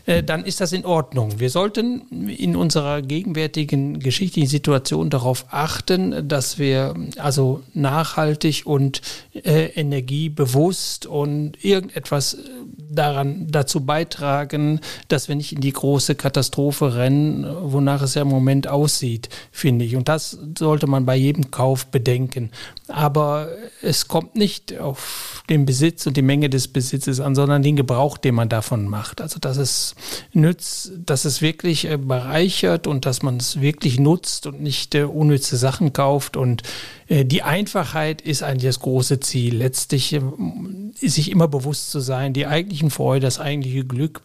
[0.07, 1.41] dann ist das in Ordnung.
[1.41, 9.03] Wir sollten in unserer gegenwärtigen geschichtlichen Situation darauf achten, dass wir also nachhaltig und
[9.35, 12.39] äh, energiebewusst und irgendetwas äh,
[12.89, 18.29] daran dazu beitragen, dass wir nicht in die große Katastrophe rennen, wonach es ja im
[18.29, 19.97] Moment aussieht, finde ich.
[19.97, 22.51] Und das sollte man bei jedem Kauf bedenken.
[22.87, 23.49] Aber
[23.83, 28.19] es kommt nicht auf den Besitz und die Menge des Besitzes an, sondern den Gebrauch,
[28.19, 29.21] den man davon macht.
[29.21, 29.96] Also dass es
[30.33, 35.05] nützt, dass es wirklich äh, bereichert und dass man es wirklich nutzt und nicht äh,
[35.05, 36.37] unnütze Sachen kauft.
[36.37, 36.63] Und
[37.09, 39.57] äh, die Einfachheit ist eigentlich das große Ziel.
[39.57, 40.21] Letztlich äh,
[40.95, 44.23] sich immer bewusst zu sein, die eigentlichen Freude, das eigentliche Glück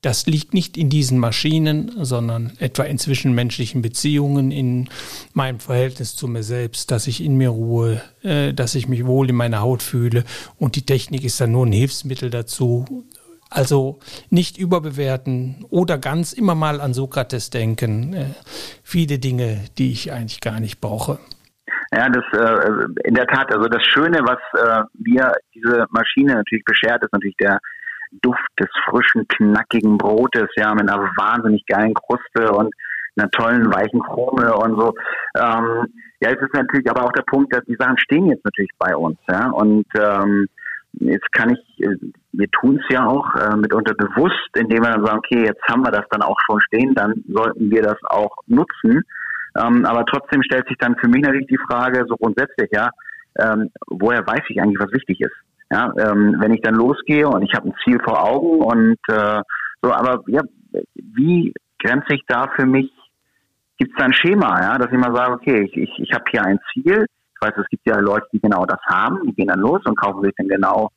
[0.00, 4.88] das liegt nicht in diesen Maschinen, sondern etwa in zwischenmenschlichen Beziehungen, in
[5.32, 9.34] meinem Verhältnis zu mir selbst, dass ich in mir ruhe, dass ich mich wohl in
[9.34, 10.22] meiner Haut fühle.
[10.56, 13.04] Und die Technik ist dann nur ein Hilfsmittel dazu.
[13.50, 13.98] Also
[14.30, 18.14] nicht überbewerten oder ganz immer mal an Sokrates denken.
[18.14, 18.26] Äh,
[18.82, 21.18] viele Dinge, die ich eigentlich gar nicht brauche.
[21.92, 26.64] Ja, das äh, in der Tat, also das Schöne, was äh, mir diese Maschine natürlich
[26.64, 27.58] beschert, ist natürlich der
[28.22, 32.74] Duft des frischen, knackigen Brotes, ja, mit einer wahnsinnig geilen Kruste und
[33.16, 34.94] einer tollen, weichen Krone und so.
[35.36, 35.86] Ähm,
[36.20, 38.94] ja, es ist natürlich aber auch der Punkt, dass die Sachen stehen jetzt natürlich bei
[38.94, 40.46] uns, ja, und ähm,
[41.00, 41.96] jetzt kann ich, äh,
[42.32, 45.82] wir tun es ja auch äh, mitunter bewusst, indem wir dann sagen, okay, jetzt haben
[45.82, 49.02] wir das dann auch schon stehen, dann sollten wir das auch nutzen.
[49.58, 52.90] Ähm, aber trotzdem stellt sich dann für mich natürlich die Frage, so grundsätzlich, ja,
[53.38, 55.36] ähm, woher weiß ich eigentlich, was wichtig ist?
[55.70, 59.42] Ja, ähm, wenn ich dann losgehe und ich habe ein Ziel vor Augen und äh,
[59.82, 60.40] so, aber ja,
[60.94, 62.90] wie grenze ich da für mich?
[63.76, 66.24] Gibt es da ein Schema, ja, dass ich mal sage, okay, ich, ich, ich habe
[66.30, 67.06] hier ein Ziel.
[67.40, 69.96] Ich weiß, es gibt ja Leute, die genau das haben, die gehen dann los und
[69.96, 70.90] kaufen sich dann genau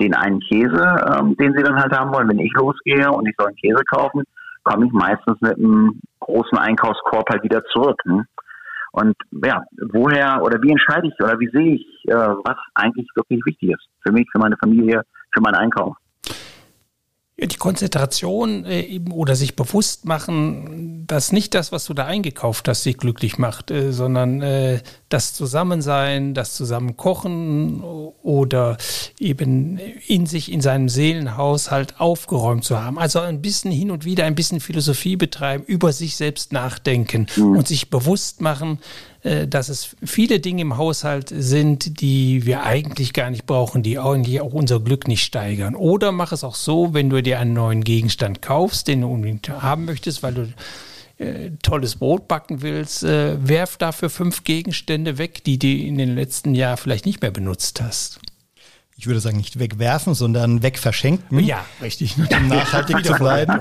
[0.00, 2.28] den einen Käse, ähm, den sie dann halt haben wollen.
[2.28, 4.24] Wenn ich losgehe und ich soll einen Käse kaufen,
[4.64, 8.00] komme ich meistens mit einem großen Einkaufskorb halt wieder zurück.
[8.04, 8.26] Ne?
[8.92, 13.40] Und ja, woher oder wie entscheide ich oder wie sehe ich, äh, was eigentlich wirklich
[13.44, 15.96] wichtig ist für mich, für meine Familie, für meinen Einkauf?
[17.38, 22.66] Die Konzentration äh, eben oder sich bewusst machen, dass nicht das, was du da eingekauft
[22.66, 28.78] hast, dich glücklich macht, äh, sondern äh, das Zusammensein, das Zusammenkochen oder
[29.20, 32.98] eben in sich, in seinem Seelenhaushalt aufgeräumt zu haben.
[32.98, 37.58] Also ein bisschen hin und wieder ein bisschen Philosophie betreiben, über sich selbst nachdenken mhm.
[37.58, 39.15] und sich bewusst machen, äh,
[39.48, 44.40] dass es viele Dinge im Haushalt sind, die wir eigentlich gar nicht brauchen, die eigentlich
[44.40, 45.74] auch unser Glück nicht steigern.
[45.74, 49.48] Oder mach es auch so, wenn du dir einen neuen Gegenstand kaufst, den du unbedingt
[49.48, 50.48] haben möchtest, weil du
[51.18, 56.14] äh, tolles Brot backen willst, äh, werf dafür fünf Gegenstände weg, die du in den
[56.14, 58.20] letzten Jahren vielleicht nicht mehr benutzt hast.
[58.98, 61.40] Ich würde sagen, nicht wegwerfen, sondern wegverschenken.
[61.40, 62.16] Ja, richtig.
[62.16, 63.60] Um nachhaltig zu bleiben.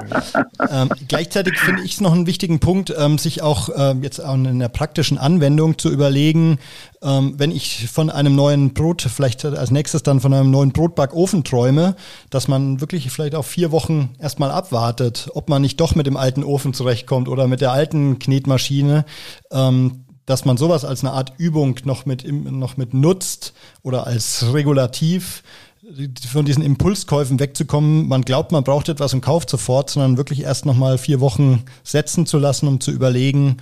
[0.71, 4.34] ähm, gleichzeitig finde ich es noch einen wichtigen Punkt, ähm, sich auch ähm, jetzt auch
[4.34, 6.58] in der praktischen Anwendung zu überlegen,
[7.04, 11.43] ähm, wenn ich von einem neuen Brot, vielleicht als nächstes dann von einem neuen Brotbackofen
[11.43, 11.98] träume,
[12.30, 16.15] dass man wirklich vielleicht auch vier Wochen erstmal abwartet, ob man nicht doch mit dem
[16.15, 19.04] alten Ofen zurechtkommt oder mit der alten Knetmaschine.
[19.52, 24.53] Ähm, dass man sowas als eine Art Übung noch mit, noch mit nutzt oder als
[24.53, 25.43] Regulativ
[26.31, 28.07] von diesen Impulskäufen wegzukommen.
[28.07, 32.25] Man glaubt, man braucht etwas und kauft sofort, sondern wirklich erst nochmal vier Wochen setzen
[32.25, 33.57] zu lassen, um zu überlegen,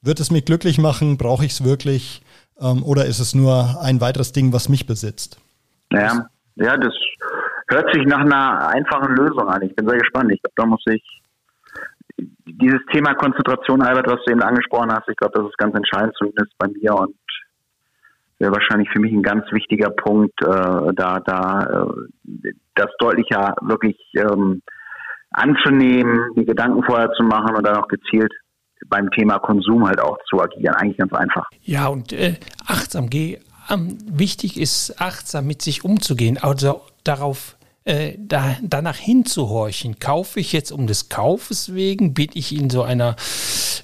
[0.00, 2.22] wird es mich glücklich machen, brauche ich es wirklich
[2.60, 5.40] ähm, oder ist es nur ein weiteres Ding, was mich besitzt?
[5.90, 6.94] Ja, ja, das
[7.68, 9.62] hört sich nach einer einfachen Lösung an.
[9.62, 10.30] Ich bin sehr gespannt.
[10.32, 11.02] Ich glaube, da muss ich
[12.46, 16.14] dieses Thema Konzentration, Albert, was du eben angesprochen hast, ich glaube, das ist ganz entscheidend,
[16.16, 17.14] zumindest bei mir und
[18.38, 20.46] wäre wahrscheinlich für mich ein ganz wichtiger Punkt, äh,
[20.94, 24.62] da, da äh, das deutlicher wirklich ähm,
[25.30, 28.32] anzunehmen, die Gedanken vorher zu machen und dann auch gezielt
[28.86, 30.74] beim Thema Konsum halt auch zu agieren.
[30.74, 31.46] Eigentlich ganz einfach.
[31.62, 32.34] Ja, und äh,
[32.66, 37.57] achtsam, geh, ähm, wichtig ist, achtsam mit sich umzugehen, also darauf
[37.88, 39.98] äh, da, danach hinzuhorchen.
[39.98, 42.12] Kaufe ich jetzt um des Kaufes wegen?
[42.12, 43.16] Bin ich in so einer,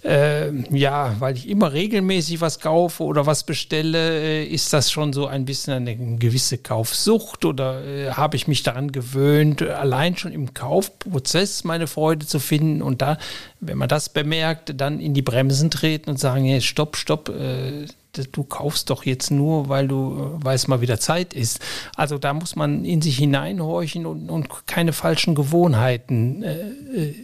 [0.05, 5.15] äh, ja, weil ich immer regelmäßig was kaufe oder was bestelle, äh, ist das schon
[5.15, 10.33] so ein bisschen eine gewisse Kaufsucht oder äh, habe ich mich daran gewöhnt, allein schon
[10.33, 13.17] im Kaufprozess meine Freude zu finden und da,
[13.61, 17.87] wenn man das bemerkt, dann in die Bremsen treten und sagen, hey, stopp, stopp, äh,
[18.33, 21.61] du kaufst doch jetzt nur, weil du weißt mal wieder Zeit ist.
[21.97, 27.15] Also da muss man in sich hineinhorchen und, und keine falschen Gewohnheiten äh, äh,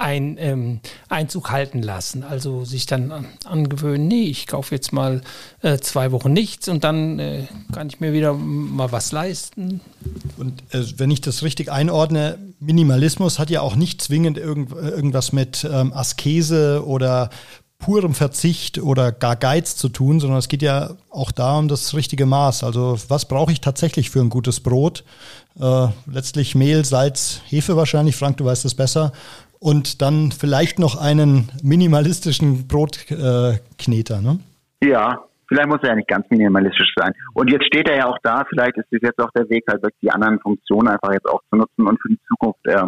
[0.00, 2.24] ein, ähm, Einzug halten lassen.
[2.24, 5.20] Also sich dann an, angewöhnen, nee, ich kaufe jetzt mal
[5.60, 9.80] äh, zwei Wochen nichts und dann äh, kann ich mir wieder mal was leisten.
[10.38, 15.32] Und äh, wenn ich das richtig einordne, Minimalismus hat ja auch nicht zwingend irgend, irgendwas
[15.32, 17.30] mit ähm, Askese oder
[17.80, 21.94] purem Verzicht oder gar Geiz zu tun, sondern es geht ja auch da um das
[21.94, 22.62] richtige Maß.
[22.62, 25.02] Also was brauche ich tatsächlich für ein gutes Brot?
[25.58, 28.16] Äh, letztlich Mehl, Salz, Hefe wahrscheinlich.
[28.16, 29.12] Frank, du weißt es besser.
[29.58, 34.38] Und dann vielleicht noch einen minimalistischen Brotkneter, äh, ne?
[34.82, 37.12] Ja, vielleicht muss er ja nicht ganz minimalistisch sein.
[37.34, 39.82] Und jetzt steht er ja auch da, vielleicht ist es jetzt auch der Weg, halt
[39.82, 42.82] wirklich die anderen Funktionen einfach jetzt auch zu nutzen und für die Zukunft äh,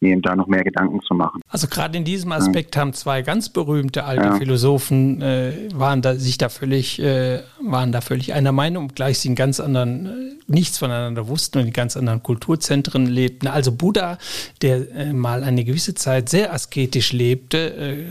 [0.00, 1.40] mir da noch mehr Gedanken zu machen.
[1.48, 2.80] Also gerade in diesem Aspekt ja.
[2.80, 4.34] haben zwei ganz berühmte alte ja.
[4.36, 9.28] Philosophen äh, waren da sich da völlig äh, waren da völlig einer Meinung, obgleich sie
[9.28, 10.10] in ganz anderen äh,
[10.46, 13.46] nichts voneinander wussten und in ganz anderen Kulturzentren lebten.
[13.46, 14.18] Also Buddha,
[14.62, 18.04] der äh, mal eine gewisse Zeit sehr asketisch lebte, äh,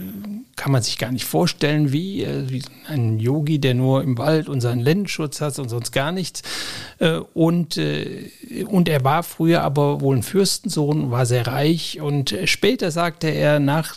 [0.60, 4.50] kann man sich gar nicht vorstellen, wie, äh, wie ein Yogi, der nur im Wald
[4.50, 6.42] und seinen Lendenschutz hat und sonst gar nichts.
[7.32, 7.80] und
[8.66, 13.58] und er war früher aber wohl ein Fürstensohn, war sehr reich und später sagte er
[13.58, 13.96] nach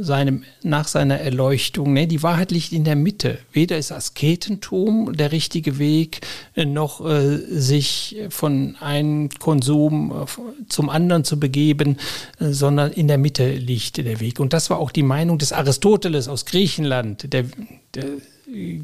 [0.00, 3.38] seinem, nach seiner Erleuchtung, nee, die Wahrheit liegt in der Mitte.
[3.52, 6.20] Weder ist Asketentum der richtige Weg,
[6.56, 11.96] noch äh, sich von einem Konsum äh, zum anderen zu begeben,
[12.38, 14.40] äh, sondern in der Mitte liegt der Weg.
[14.40, 17.44] Und das war auch die Meinung des Aristoteles aus Griechenland, der,
[17.94, 18.04] der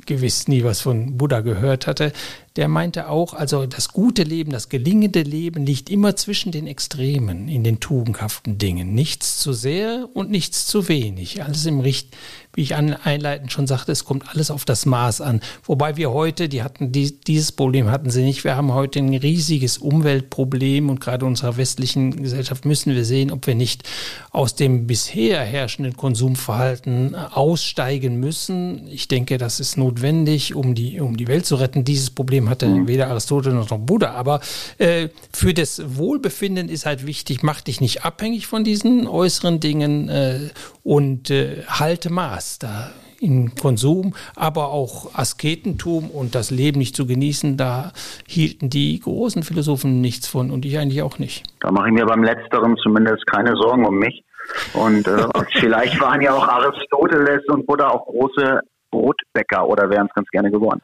[0.06, 2.12] gewiss nie was von Buddha gehört hatte,
[2.56, 7.48] der meinte auch, also das gute Leben, das gelingende Leben liegt immer zwischen den Extremen,
[7.48, 8.94] in den tugendhaften Dingen.
[8.94, 11.42] Nichts zu sehr und nichts zu wenig.
[11.42, 12.16] Alles im Richt,
[12.58, 15.40] wie ich einleitend schon sagte, es kommt alles auf das Maß an.
[15.62, 18.42] Wobei wir heute, die hatten die, dieses Problem hatten sie nicht.
[18.42, 23.30] Wir haben heute ein riesiges Umweltproblem und gerade in unserer westlichen Gesellschaft müssen wir sehen,
[23.30, 23.84] ob wir nicht
[24.32, 28.88] aus dem bisher herrschenden Konsumverhalten aussteigen müssen.
[28.88, 31.84] Ich denke, das ist notwendig, um die, um die Welt zu retten.
[31.84, 32.88] Dieses Problem hatte mhm.
[32.88, 34.14] weder Aristoteles noch Buddha.
[34.14, 34.40] Aber
[34.78, 40.08] äh, für das Wohlbefinden ist halt wichtig, mach dich nicht abhängig von diesen äußeren Dingen
[40.08, 40.40] äh,
[40.82, 47.06] und äh, halte Maß da in Konsum, aber auch Asketentum und das Leben nicht zu
[47.06, 47.92] genießen, da
[48.26, 51.44] hielten die großen Philosophen nichts von und ich eigentlich auch nicht.
[51.60, 54.24] Da mache ich mir beim Letzteren zumindest keine Sorgen um mich.
[54.72, 55.26] Und äh,
[55.60, 60.50] vielleicht waren ja auch Aristoteles und Buddha auch große Brotbäcker oder wären es ganz gerne
[60.50, 60.80] geworden.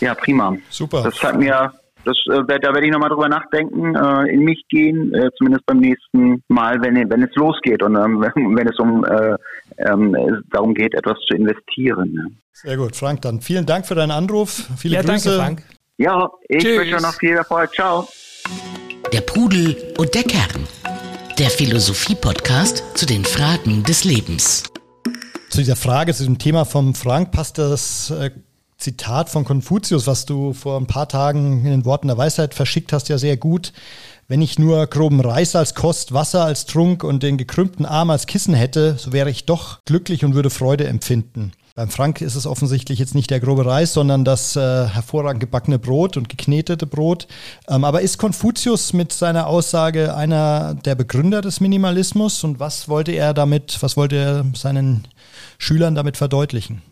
[0.00, 0.56] Ja, prima.
[0.68, 1.02] Super.
[1.02, 1.72] Das hat mir,
[2.04, 5.78] das, äh, da werde ich nochmal drüber nachdenken, äh, in mich gehen, äh, zumindest beim
[5.78, 9.36] nächsten Mal, wenn, wenn es losgeht und ähm, wenn es um äh,
[9.78, 10.16] ähm,
[10.50, 12.12] darum geht, etwas zu investieren.
[12.12, 12.26] Ne?
[12.52, 14.68] Sehr gut, Frank, dann vielen Dank für deinen Anruf.
[14.76, 15.36] Viele ja, Grüße.
[15.36, 15.62] Danke, Frank.
[15.98, 16.78] Ja, ich Tschüss.
[16.78, 17.72] wünsche noch viel Erfolg.
[17.74, 18.08] Ciao.
[19.12, 20.66] Der Pudel und der Kern.
[21.38, 24.64] Der Philosophie-Podcast zu den Fragen des Lebens
[25.58, 28.30] zu dieser Frage, zu diesem Thema vom Frank passt das äh,
[28.78, 32.92] Zitat von Konfuzius, was du vor ein paar Tagen in den Worten der Weisheit verschickt
[32.92, 33.72] hast, ja sehr gut.
[34.28, 38.26] Wenn ich nur groben Reis als Kost, Wasser als Trunk und den gekrümmten Arm als
[38.26, 41.52] Kissen hätte, so wäre ich doch glücklich und würde Freude empfinden.
[41.74, 45.78] Beim Frank ist es offensichtlich jetzt nicht der grobe Reis, sondern das äh, hervorragend gebackene
[45.78, 47.26] Brot und geknetete Brot.
[47.68, 53.12] Ähm, aber ist Konfuzius mit seiner Aussage einer der Begründer des Minimalismus und was wollte
[53.12, 55.06] er damit, was wollte er seinen
[55.58, 56.82] Schülern damit verdeutlichen?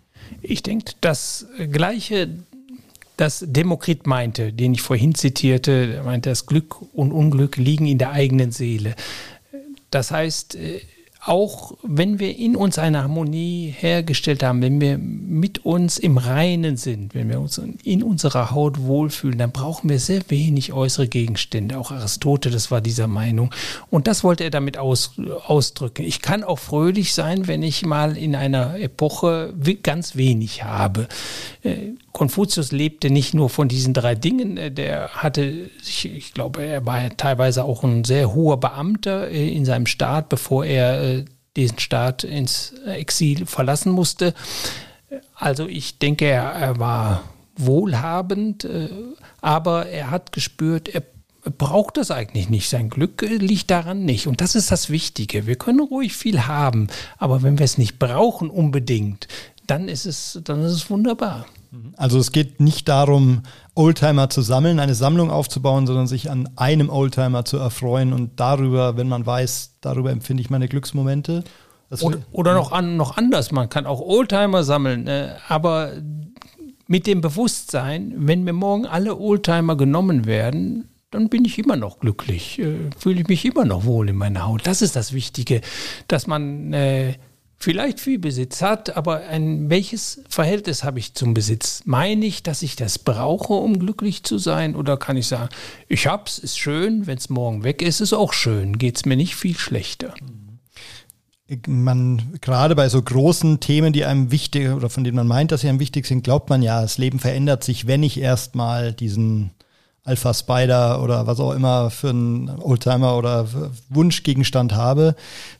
[0.43, 2.29] Ich denke, das Gleiche,
[3.17, 7.99] das Demokrit meinte, den ich vorhin zitierte, er meinte, das Glück und Unglück liegen in
[7.99, 8.95] der eigenen Seele.
[9.91, 10.81] Das heißt, äh,
[11.27, 16.77] auch wenn wir in uns eine Harmonie hergestellt haben, wenn wir mit uns im Reinen
[16.77, 21.79] sind, wenn wir uns in unserer Haut wohlfühlen, dann brauchen wir sehr wenig äußere Gegenstände.
[21.79, 23.51] Auch Aristoteles war dieser Meinung.
[23.91, 25.15] Und das wollte er damit aus,
[25.47, 26.05] ausdrücken.
[26.05, 31.09] Ich kann auch fröhlich sein, wenn ich mal in einer Epoche ganz wenig habe.
[31.62, 36.62] Äh, Konfuzius lebte nicht nur von diesen drei Dingen, äh, der hatte, ich, ich glaube,
[36.65, 41.15] er war teilweise auch ein sehr hoher Beamter äh, in seinem Staat, bevor er
[41.57, 44.35] diesen Staat ins Exil verlassen musste.
[45.35, 47.25] Also ich denke, er, er war
[47.57, 48.69] wohlhabend,
[49.40, 51.03] aber er hat gespürt, er
[51.51, 52.69] braucht das eigentlich nicht.
[52.69, 54.27] Sein Glück liegt daran nicht.
[54.27, 55.47] Und das ist das Wichtige.
[55.47, 56.88] Wir können ruhig viel haben,
[57.19, 59.29] aber wenn wir es nicht brauchen unbedingt,
[59.66, 61.47] dann ist es, dann ist es wunderbar.
[61.97, 63.43] Also es geht nicht darum,
[63.75, 68.97] Oldtimer zu sammeln, eine Sammlung aufzubauen, sondern sich an einem Oldtimer zu erfreuen und darüber,
[68.97, 71.45] wenn man weiß, darüber empfinde ich meine Glücksmomente.
[72.01, 75.93] Oder, oder, noch, an, noch anders, man kann auch Oldtimer sammeln, äh, aber
[76.89, 82.01] mit dem Bewusstsein, wenn mir morgen alle Oldtimer genommen werden, dann bin ich immer noch
[82.01, 84.67] glücklich, äh, fühle ich mich immer noch wohl in meiner Haut.
[84.67, 85.61] Das ist das Wichtige,
[86.09, 87.15] dass man äh,
[87.59, 91.83] vielleicht viel Besitz hat, aber ein, welches Verhältnis habe ich zum Besitz?
[91.85, 94.77] Meine ich, dass ich das brauche, um glücklich zu sein?
[94.77, 95.49] Oder kann ich sagen,
[95.88, 99.16] ich hab's, ist schön, wenn es morgen weg ist, ist auch schön, geht es mir
[99.16, 100.14] nicht viel schlechter?
[101.69, 105.61] Man, gerade bei so großen Themen, die einem wichtig oder von denen man meint, dass
[105.61, 109.53] sie einem wichtig sind, glaubt man ja, das Leben verändert sich, wenn ich erstmal diesen
[110.07, 113.47] Alpha Spider oder was auch immer für einen Oldtimer oder
[113.90, 115.16] Wunschgegenstand habe.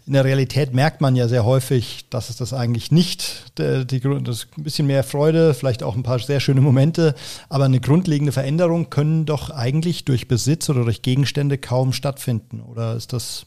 [0.07, 4.47] In der Realität merkt man ja sehr häufig, dass es das eigentlich nicht, die, das
[4.57, 7.17] ein bisschen mehr Freude, vielleicht auch ein paar sehr schöne Momente,
[7.49, 12.61] aber eine grundlegende Veränderung können doch eigentlich durch Besitz oder durch Gegenstände kaum stattfinden.
[12.61, 13.47] Oder ist das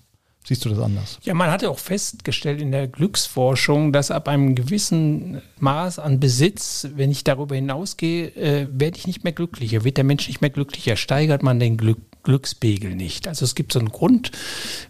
[0.49, 1.19] Siehst du das anders?
[1.21, 6.19] Ja, man hat ja auch festgestellt in der Glücksforschung, dass ab einem gewissen Maß an
[6.19, 10.41] Besitz, wenn ich darüber hinausgehe, äh, werde ich nicht mehr glücklicher, wird der Mensch nicht
[10.41, 13.27] mehr glücklicher, steigert man den Glück, Glückspegel nicht.
[13.27, 14.31] Also es gibt so eine Grund,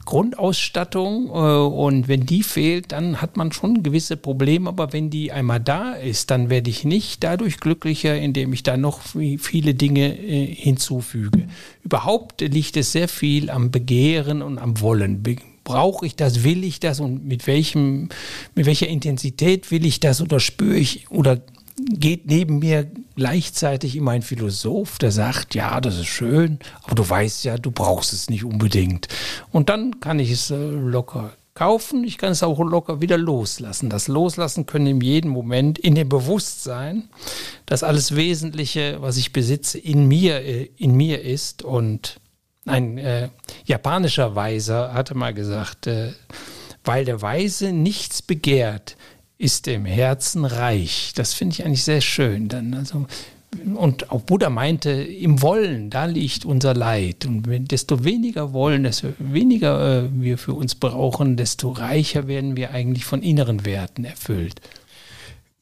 [0.06, 5.34] Grundausstattung äh, und wenn die fehlt, dann hat man schon gewisse Probleme, aber wenn die
[5.34, 10.18] einmal da ist, dann werde ich nicht dadurch glücklicher, indem ich da noch viele Dinge
[10.18, 11.50] äh, hinzufüge.
[11.84, 15.22] Überhaupt liegt es sehr viel am Begehren und am Wollen
[15.70, 18.10] brauche ich das, will ich das und mit welchem,
[18.56, 21.42] mit welcher Intensität will ich das oder spüre ich oder
[21.78, 27.08] geht neben mir gleichzeitig immer ein Philosoph, der sagt, ja, das ist schön, aber du
[27.08, 29.10] weißt ja, du brauchst es nicht unbedingt.
[29.52, 33.92] Und dann kann ich es äh, locker kaufen, ich kann es auch locker wieder loslassen.
[33.92, 37.10] Das Loslassen können in jedem Moment in dem Bewusstsein,
[37.68, 42.20] dass alles Wesentliche, was ich besitze, in mir, äh, in mir ist und
[42.70, 43.30] ein äh,
[43.66, 46.14] japanischer Weiser hatte mal gesagt, äh,
[46.84, 48.98] weil der Weise nichts begehrt,
[49.38, 51.14] ist im Herzen reich.
[51.16, 52.48] Das finde ich eigentlich sehr schön.
[52.48, 53.06] Dann also
[53.76, 57.26] und auch Buddha meinte, im Wollen, da liegt unser Leid.
[57.26, 62.72] Und desto weniger wollen, desto weniger äh, wir für uns brauchen, desto reicher werden wir
[62.72, 64.62] eigentlich von inneren Werten erfüllt.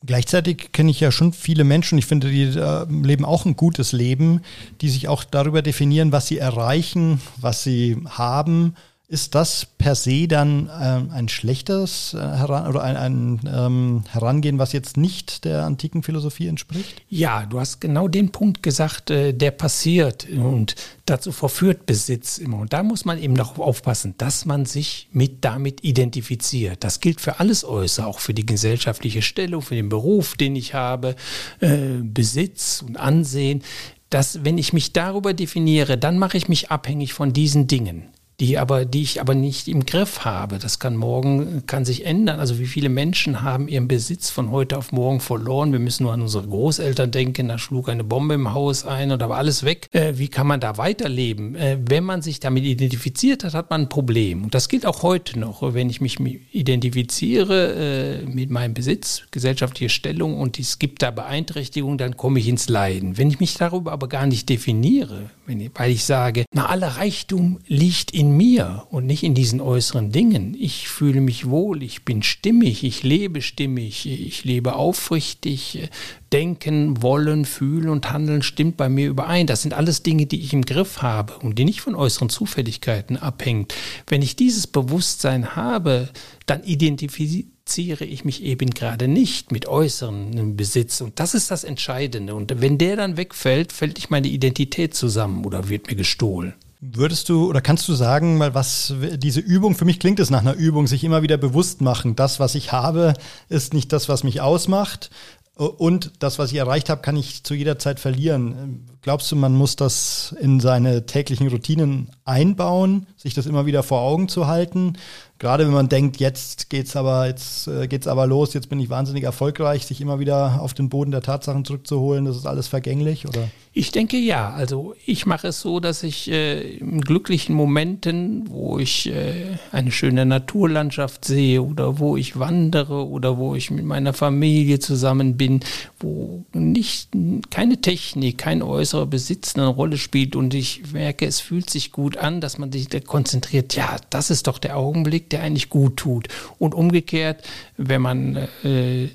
[0.06, 3.94] Gleichzeitig kenne ich ja schon viele Menschen, ich finde, die äh, leben auch ein gutes
[3.94, 4.42] Leben,
[4.82, 8.76] die sich auch darüber definieren, was sie erreichen, was sie haben
[9.10, 14.60] ist das per se dann ähm, ein schlechtes äh, Heran oder ein, ein ähm, Herangehen,
[14.60, 17.02] was jetzt nicht der antiken Philosophie entspricht?
[17.08, 22.58] Ja, du hast genau den Punkt gesagt, äh, der passiert und dazu verführt Besitz immer.
[22.58, 26.84] Und da muss man eben noch aufpassen, dass man sich mit damit identifiziert.
[26.84, 30.74] Das gilt für alles Äußere, auch für die gesellschaftliche Stellung, für den Beruf, den ich
[30.74, 31.16] habe,
[31.62, 33.64] äh, Besitz und Ansehen.
[34.10, 38.10] Dass, wenn ich mich darüber definiere, dann mache ich mich abhängig von diesen Dingen
[38.40, 40.60] die aber, die ich aber nicht im Griff habe.
[40.60, 42.40] Das kann morgen, kann sich ändern.
[42.40, 45.72] Also wie viele Menschen haben ihren Besitz von heute auf morgen verloren?
[45.72, 49.22] Wir müssen nur an unsere Großeltern denken, da schlug eine Bombe im Haus ein und
[49.22, 49.88] da war alles weg.
[49.92, 51.56] Äh, wie kann man da weiterleben?
[51.56, 54.44] Äh, wenn man sich damit identifiziert hat, hat man ein Problem.
[54.44, 55.74] Und das gilt auch heute noch.
[55.74, 56.20] Wenn ich mich
[56.52, 62.48] identifiziere äh, mit meinem Besitz, gesellschaftliche Stellung und es gibt da Beeinträchtigungen, dann komme ich
[62.48, 63.18] ins Leiden.
[63.18, 68.12] Wenn ich mich darüber aber gar nicht definiere, weil ich sage, na, aller Reichtum liegt
[68.12, 70.56] in mir und nicht in diesen äußeren Dingen.
[70.60, 75.90] Ich fühle mich wohl, ich bin stimmig, ich lebe stimmig, ich lebe aufrichtig,
[76.34, 79.48] denken, wollen, fühlen und handeln stimmt bei mir überein.
[79.48, 83.16] Das sind alles Dinge, die ich im Griff habe und die nicht von äußeren Zufälligkeiten
[83.16, 83.74] abhängt.
[84.08, 86.10] Wenn ich dieses Bewusstsein habe,
[86.46, 91.02] dann identifiziere identifiziere ich mich eben gerade nicht mit äußeren Besitz.
[91.02, 92.34] Und das ist das Entscheidende.
[92.34, 96.54] Und wenn der dann wegfällt, fällt ich meine Identität zusammen oder wird mir gestohlen.
[96.80, 100.42] Würdest du oder kannst du sagen, mal was diese Übung, für mich klingt es nach
[100.42, 103.14] einer Übung, sich immer wieder bewusst machen, das, was ich habe,
[103.50, 105.10] ist nicht das, was mich ausmacht.
[105.56, 108.86] Und das, was ich erreicht habe, kann ich zu jeder Zeit verlieren.
[109.02, 114.02] Glaubst du, man muss das in seine täglichen Routinen einbauen, sich das immer wieder vor
[114.02, 114.98] Augen zu halten?
[115.40, 118.90] Gerade wenn man denkt, jetzt geht's aber, jetzt äh, geht's aber los, jetzt bin ich
[118.90, 123.28] wahnsinnig erfolgreich, sich immer wieder auf den Boden der Tatsachen zurückzuholen, das ist alles vergänglich,
[123.28, 123.50] oder?
[123.78, 124.50] Ich denke ja.
[124.50, 129.92] Also ich mache es so, dass ich äh, in glücklichen Momenten, wo ich äh, eine
[129.92, 135.60] schöne Naturlandschaft sehe oder wo ich wandere oder wo ich mit meiner Familie zusammen bin,
[136.00, 137.10] wo nicht
[137.52, 142.18] keine Technik, kein äußerer Besitz eine Rolle spielt und ich merke, es fühlt sich gut
[142.18, 143.76] an, dass man sich da konzentriert.
[143.76, 146.30] Ja, das ist doch der Augenblick, der eigentlich gut tut.
[146.58, 147.44] Und umgekehrt,
[147.78, 149.10] wenn man äh,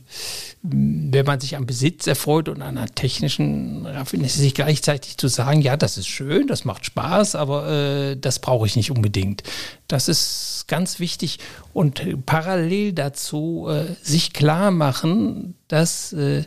[0.64, 5.62] wenn man sich am Besitz erfreut und an einer technischen Raffinesse, sich gleichzeitig zu sagen,
[5.62, 9.42] ja, das ist schön, das macht Spaß, aber äh, das brauche ich nicht unbedingt.
[9.88, 11.38] Das ist ganz wichtig
[11.72, 16.44] und parallel dazu äh, sich klar machen, dass äh,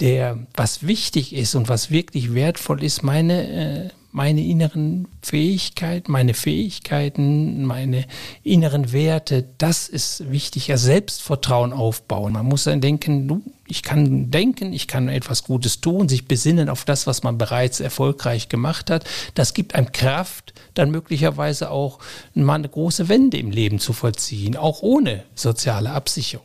[0.00, 3.88] der, was wichtig ist und was wirklich wertvoll ist, meine äh,
[4.18, 8.04] meine inneren Fähigkeiten, meine Fähigkeiten, meine
[8.42, 10.66] inneren Werte, das ist wichtig.
[10.66, 12.32] Ja, Selbstvertrauen aufbauen.
[12.32, 16.84] Man muss dann denken, ich kann denken, ich kann etwas Gutes tun, sich besinnen auf
[16.84, 19.04] das, was man bereits erfolgreich gemacht hat.
[19.36, 22.00] Das gibt einem Kraft, dann möglicherweise auch
[22.34, 26.44] mal eine große Wende im Leben zu vollziehen, auch ohne soziale Absicherung.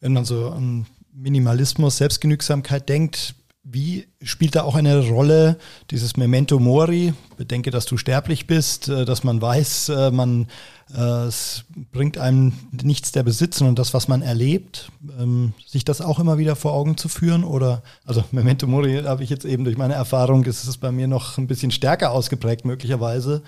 [0.00, 3.34] Wenn man so an Minimalismus, Selbstgenügsamkeit denkt,
[3.72, 5.56] wie spielt da auch eine Rolle
[5.90, 7.14] dieses Memento Mori?
[7.38, 10.46] Bedenke, dass du sterblich bist, äh, dass man weiß, äh, man
[10.94, 14.90] äh, es bringt einem nichts der Besitz, sondern das, was man erlebt.
[15.18, 17.44] Ähm, sich das auch immer wieder vor Augen zu führen?
[17.44, 21.08] Oder, also Memento Mori habe ich jetzt eben durch meine Erfahrung, ist es bei mir
[21.08, 23.42] noch ein bisschen stärker ausgeprägt möglicherweise.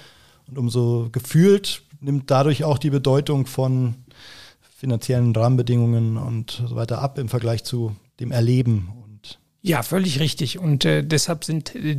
[0.46, 3.94] Und umso gefühlt nimmt dadurch auch die Bedeutung von
[4.76, 8.88] finanziellen Rahmenbedingungen und so weiter ab im Vergleich zu dem Erleben
[9.66, 10.58] ja, völlig richtig.
[10.58, 11.96] Und äh, deshalb sind äh,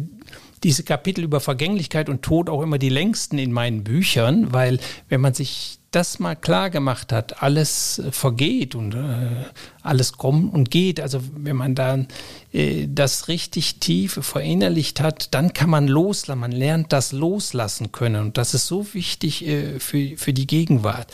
[0.64, 5.20] diese Kapitel über Vergänglichkeit und Tod auch immer die längsten in meinen Büchern, weil wenn
[5.20, 9.46] man sich das mal klar gemacht hat, alles äh, vergeht und äh,
[9.82, 11.00] alles kommt und geht.
[11.00, 12.08] Also wenn man dann
[12.54, 16.42] äh, das richtig tief verinnerlicht hat, dann kann man loslassen.
[16.42, 18.22] Man lernt das loslassen können.
[18.22, 21.12] Und das ist so wichtig äh, für, für die Gegenwart.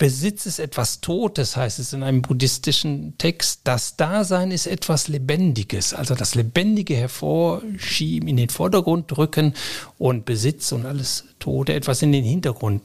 [0.00, 3.60] Besitz ist etwas Totes, heißt es in einem buddhistischen Text.
[3.64, 5.92] Das Dasein ist etwas Lebendiges.
[5.92, 9.52] Also das Lebendige hervorschieben, in den Vordergrund drücken
[9.98, 12.80] und Besitz und alles Tote etwas in den Hintergrund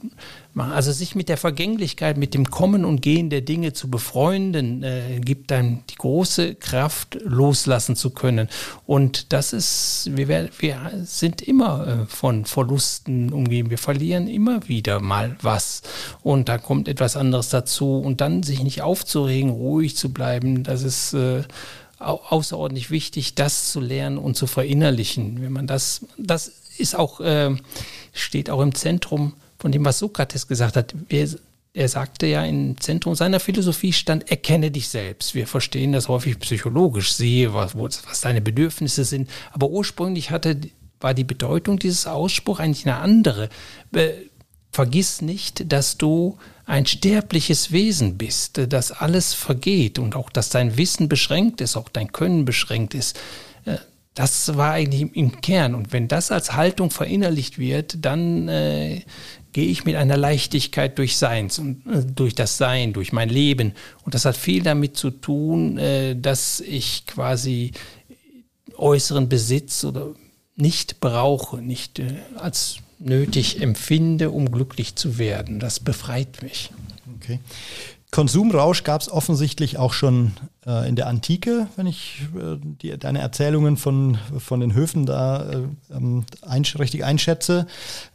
[0.56, 0.72] machen.
[0.72, 5.20] Also sich mit der Vergänglichkeit, mit dem Kommen und Gehen der Dinge zu befreunden, äh,
[5.20, 8.48] gibt einem die große Kraft, loslassen zu können.
[8.86, 13.70] Und das ist, wir, wir sind immer äh, von Verlusten umgeben.
[13.70, 15.82] Wir verlieren immer wieder mal was.
[16.22, 17.98] Und da kommt etwas anderes dazu.
[17.98, 21.42] Und dann sich nicht aufzuregen, ruhig zu bleiben, das ist äh,
[21.98, 25.40] außerordentlich wichtig, das zu lernen und zu verinnerlichen.
[25.40, 27.54] Wenn man das, das ist auch, äh,
[28.12, 30.94] steht auch im Zentrum von dem, was Sokrates gesagt hat.
[31.08, 31.28] Er,
[31.72, 35.34] er sagte ja, im Zentrum seiner Philosophie stand, erkenne dich selbst.
[35.34, 39.28] Wir verstehen das häufig psychologisch, sehe, was, was deine Bedürfnisse sind.
[39.52, 40.58] Aber ursprünglich hatte,
[41.00, 43.48] war die Bedeutung dieses Ausspruchs eigentlich eine andere.
[44.72, 50.76] Vergiss nicht, dass du ein sterbliches Wesen bist, dass alles vergeht und auch, dass dein
[50.76, 53.18] Wissen beschränkt ist, auch dein Können beschränkt ist.
[53.64, 53.76] Äh,
[54.14, 55.74] das war eigentlich im Kern.
[55.74, 59.02] Und wenn das als Haltung verinnerlicht wird, dann äh,
[59.56, 63.72] gehe ich mit einer Leichtigkeit durch Seins und äh, durch das Sein, durch mein Leben.
[64.04, 67.72] Und das hat viel damit zu tun, äh, dass ich quasi
[68.76, 70.08] äußeren Besitz oder
[70.56, 75.58] nicht brauche, nicht äh, als nötig empfinde, um glücklich zu werden.
[75.58, 76.70] Das befreit mich.
[77.16, 77.40] Okay.
[78.16, 80.32] Konsumrausch gab es offensichtlich auch schon
[80.66, 85.42] äh, in der Antike, wenn ich äh, die, deine Erzählungen von, von den Höfen da
[85.42, 85.58] äh,
[85.94, 87.66] ähm, ein, richtig einschätze.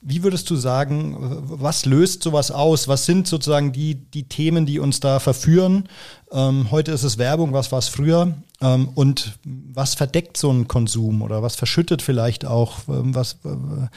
[0.01, 2.87] Wie würdest du sagen, was löst sowas aus?
[2.87, 5.87] Was sind sozusagen die, die Themen, die uns da verführen?
[6.31, 8.33] Ähm, heute ist es Werbung, was war es früher?
[8.59, 12.79] Ähm, und was verdeckt so ein Konsum oder was verschüttet vielleicht auch?
[12.87, 13.87] Ähm, was, äh,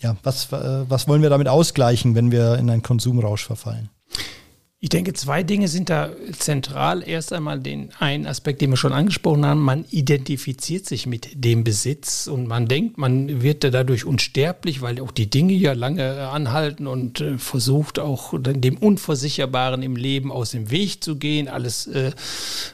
[0.00, 3.90] ja, was, äh, was wollen wir damit ausgleichen, wenn wir in einen Konsumrausch verfallen?
[4.84, 7.08] Ich denke, zwei Dinge sind da zentral.
[7.08, 9.60] Erst einmal den einen Aspekt, den wir schon angesprochen haben.
[9.60, 15.10] Man identifiziert sich mit dem Besitz und man denkt, man wird dadurch unsterblich, weil auch
[15.10, 20.70] die Dinge ja lange anhalten und äh, versucht auch dem Unversicherbaren im Leben aus dem
[20.70, 22.12] Weg zu gehen, alles äh,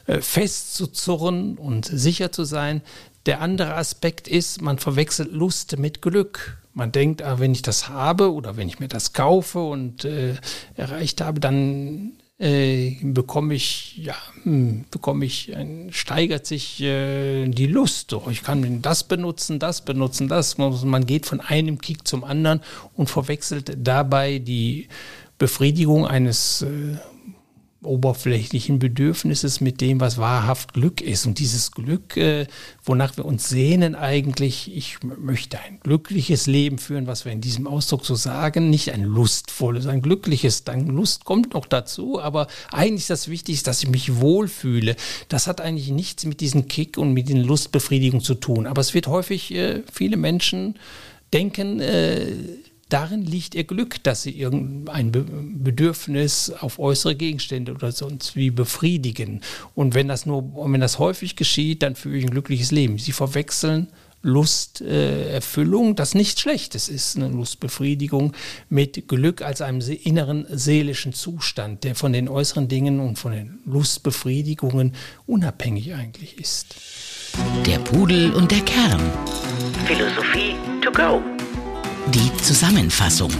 [0.08, 2.82] äh festzuzurren und sicher zu sein.
[3.26, 6.58] Der andere Aspekt ist, man verwechselt Lust mit Glück.
[6.72, 10.36] Man denkt, ah, wenn ich das habe oder wenn ich mir das kaufe und äh,
[10.76, 14.14] erreicht habe, dann äh, bekomme ich, ja,
[14.44, 18.16] hm, bekomme ich, äh, steigert sich äh, die Lust.
[18.30, 20.56] Ich kann das benutzen, das benutzen, das.
[20.56, 22.62] Man geht von einem Kick zum anderen
[22.94, 24.88] und verwechselt dabei die
[25.36, 26.96] Befriedigung eines äh,
[27.82, 31.26] oberflächlichen Bedürfnisses mit dem, was wahrhaft Glück ist.
[31.26, 32.46] Und dieses Glück, äh,
[32.84, 37.66] wonach wir uns sehnen eigentlich, ich möchte ein glückliches Leben führen, was wir in diesem
[37.66, 40.64] Ausdruck so sagen, nicht ein lustvolles, ein glückliches.
[40.64, 44.94] Dann Lust kommt noch dazu, aber eigentlich das Wichtigste, dass ich mich wohlfühle.
[45.28, 48.66] Das hat eigentlich nichts mit diesem Kick und mit den Lustbefriedigungen zu tun.
[48.66, 50.74] Aber es wird häufig, äh, viele Menschen
[51.32, 52.26] denken, äh,
[52.90, 55.12] Darin liegt ihr Glück, dass sie irgendein
[55.62, 59.40] Bedürfnis auf äußere Gegenstände oder sonst wie befriedigen.
[59.74, 62.98] Und wenn das nur, wenn das häufig geschieht, dann führe ich ein glückliches Leben.
[62.98, 63.88] Sie verwechseln
[64.22, 68.32] Lusterfüllung, äh, das nichts Schlechtes ist, eine Lustbefriedigung
[68.68, 73.60] mit Glück als einem inneren seelischen Zustand, der von den äußeren Dingen und von den
[73.64, 74.94] Lustbefriedigungen
[75.26, 76.74] unabhängig eigentlich ist.
[77.64, 79.00] Der Pudel und der Kern.
[79.86, 81.22] Philosophie to go.
[82.14, 83.30] Die Zusammenfassung.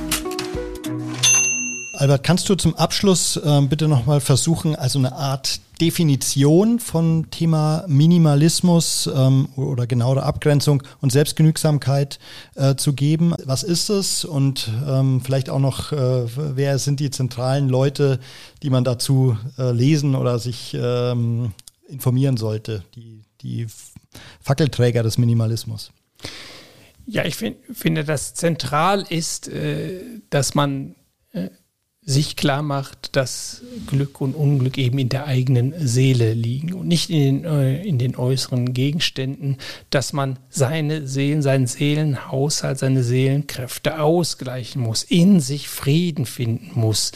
[1.94, 7.84] Albert, kannst du zum Abschluss äh, bitte nochmal versuchen, also eine Art Definition von Thema
[7.88, 12.20] Minimalismus ähm, oder genauere Abgrenzung und Selbstgenügsamkeit
[12.54, 13.34] äh, zu geben?
[13.44, 18.20] Was ist es und ähm, vielleicht auch noch, äh, wer sind die zentralen Leute,
[18.62, 21.54] die man dazu äh, lesen oder sich ähm,
[21.88, 23.66] informieren sollte, die, die
[24.40, 25.90] Fackelträger des Minimalismus?
[27.10, 30.00] Ja, ich find, finde, dass zentral ist, äh,
[30.30, 30.94] dass man
[31.32, 31.48] äh,
[32.02, 37.10] sich klar macht, dass Glück und Unglück eben in der eigenen Seele liegen und nicht
[37.10, 39.56] in den, äh, in den äußeren Gegenständen,
[39.90, 47.10] dass man seine Seelen, seinen Seelenhaushalt, seine Seelenkräfte ausgleichen muss, in sich Frieden finden muss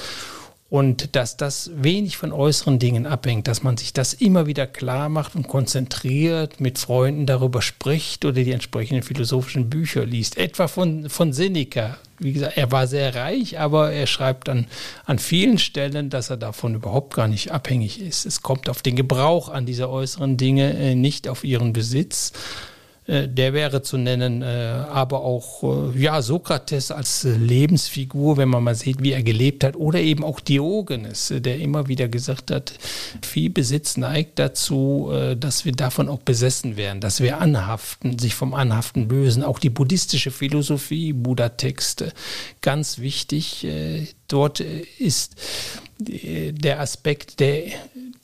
[0.75, 5.09] und dass das wenig von äußeren Dingen abhängt, dass man sich das immer wieder klar
[5.09, 10.37] macht und konzentriert, mit Freunden darüber spricht oder die entsprechenden philosophischen Bücher liest.
[10.37, 11.99] Etwa von, von Seneca.
[12.19, 14.67] Wie gesagt, er war sehr reich, aber er schreibt dann
[15.05, 18.27] an vielen Stellen, dass er davon überhaupt gar nicht abhängig ist.
[18.27, 22.33] Es kommt auf den Gebrauch an dieser äußeren Dinge, äh, nicht auf ihren Besitz.
[23.07, 28.65] Äh, der wäre zu nennen, äh, aber auch äh, ja, Sokrates als Lebensfigur, wenn man
[28.65, 32.73] mal sieht, wie er gelebt hat, oder eben auch Diogenes, der immer wieder gesagt hat,
[33.23, 38.55] viel Besitz neigt dazu, dass wir davon auch besessen werden, dass wir anhaften, sich vom
[38.55, 39.43] Anhaften lösen.
[39.43, 42.13] Auch die buddhistische Philosophie, Buddha-Texte,
[42.61, 43.67] ganz wichtig.
[44.29, 45.37] Dort ist
[45.99, 47.65] der Aspekt der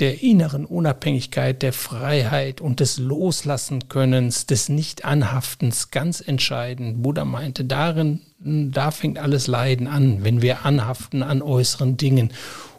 [0.01, 7.03] der inneren Unabhängigkeit, der Freiheit und des Loslassen-Könnens, des Nicht-Anhaftens ganz entscheidend.
[7.03, 12.33] Buddha meinte, darin, da fängt alles Leiden an, wenn wir anhaften an äußeren Dingen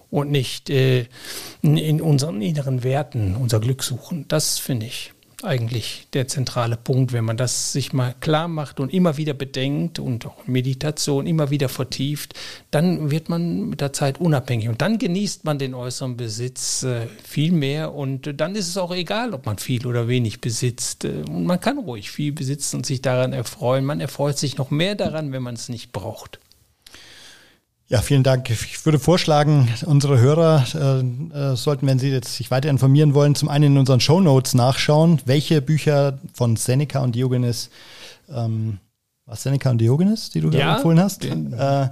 [0.10, 1.06] und nicht äh,
[1.62, 4.26] in unseren inneren Werten unser Glück suchen.
[4.28, 5.14] Das finde ich
[5.44, 10.00] eigentlich der zentrale Punkt, wenn man das sich mal klar macht und immer wieder bedenkt
[10.00, 12.34] und auch Meditation immer wieder vertieft,
[12.70, 17.08] dann wird man mit der Zeit unabhängig und dann genießt man den äußeren Besitz äh,
[17.24, 21.46] viel mehr und dann ist es auch egal, ob man viel oder wenig besitzt und
[21.46, 23.86] man kann ruhig viel besitzen und sich daran erfreuen.
[23.86, 26.41] Man erfreut sich noch mehr daran, wenn man es nicht braucht.
[27.92, 28.50] Ja, vielen Dank.
[28.50, 33.36] Ich würde vorschlagen, unsere Hörer äh, äh, sollten, wenn sie jetzt sich weiter informieren wollen,
[33.36, 37.70] zum einen in unseren Show Notes nachschauen, welche Bücher von Seneca und Diogenes
[38.34, 38.78] ähm,
[39.34, 41.26] Seneca und Diogenes, die du ja, empfohlen hast.
[41.26, 41.90] Äh,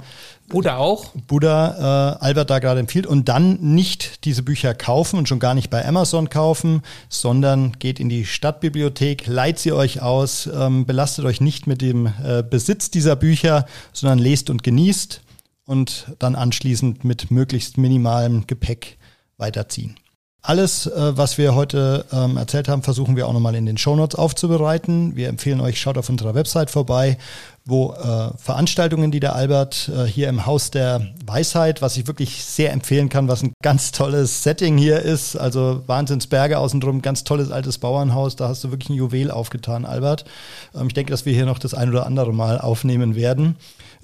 [0.48, 1.12] Buddha auch.
[1.28, 3.06] Buddha, äh, Albert da gerade empfiehlt.
[3.06, 8.00] Und dann nicht diese Bücher kaufen und schon gar nicht bei Amazon kaufen, sondern geht
[8.00, 12.90] in die Stadtbibliothek, leiht sie euch aus, ähm, belastet euch nicht mit dem äh, Besitz
[12.90, 15.24] dieser Bücher, sondern lest und genießt
[15.70, 18.98] und dann anschließend mit möglichst minimalem Gepäck
[19.38, 19.96] weiterziehen.
[20.42, 24.18] Alles, äh, was wir heute ähm, erzählt haben, versuchen wir auch nochmal in den Shownotes
[24.18, 25.16] aufzubereiten.
[25.16, 27.18] Wir empfehlen euch, schaut auf unserer Website vorbei,
[27.66, 32.44] wo äh, Veranstaltungen, die der Albert äh, hier im Haus der Weisheit, was ich wirklich
[32.46, 37.52] sehr empfehlen kann, was ein ganz tolles Setting hier ist, also Wahnsinnsberge außenrum, ganz tolles
[37.52, 40.26] altes Bauernhaus, da hast du wirklich ein Juwel aufgetan, Albert.
[40.74, 43.58] Ähm, ich denke, dass wir hier noch das ein oder andere Mal aufnehmen werden.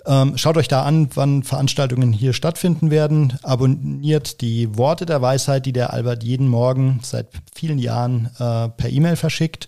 [0.07, 3.33] Ähm, schaut euch da an, wann Veranstaltungen hier stattfinden werden.
[3.43, 8.89] Abonniert die Worte der Weisheit, die der Albert jeden Morgen seit vielen Jahren äh, per
[8.89, 9.67] E-Mail verschickt.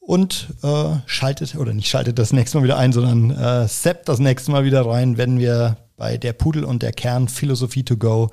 [0.00, 4.18] Und äh, schaltet, oder nicht schaltet das nächste Mal wieder ein, sondern äh, seppt das
[4.18, 8.30] nächste Mal wieder rein, wenn wir bei der Pudel und der Kern Philosophie to go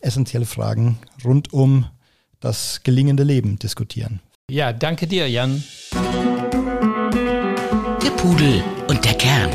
[0.00, 1.86] essentielle Fragen rund um
[2.40, 4.20] das gelingende Leben diskutieren.
[4.50, 5.62] Ja, danke dir, Jan.
[8.02, 9.50] Der Pudel und der Kern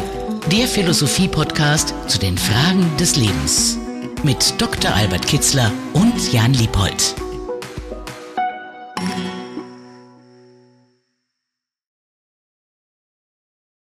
[0.49, 3.77] der Philosophie-Podcast zu den Fragen des Lebens
[4.23, 4.91] mit Dr.
[4.91, 7.13] Albert Kitzler und Jan Liebold.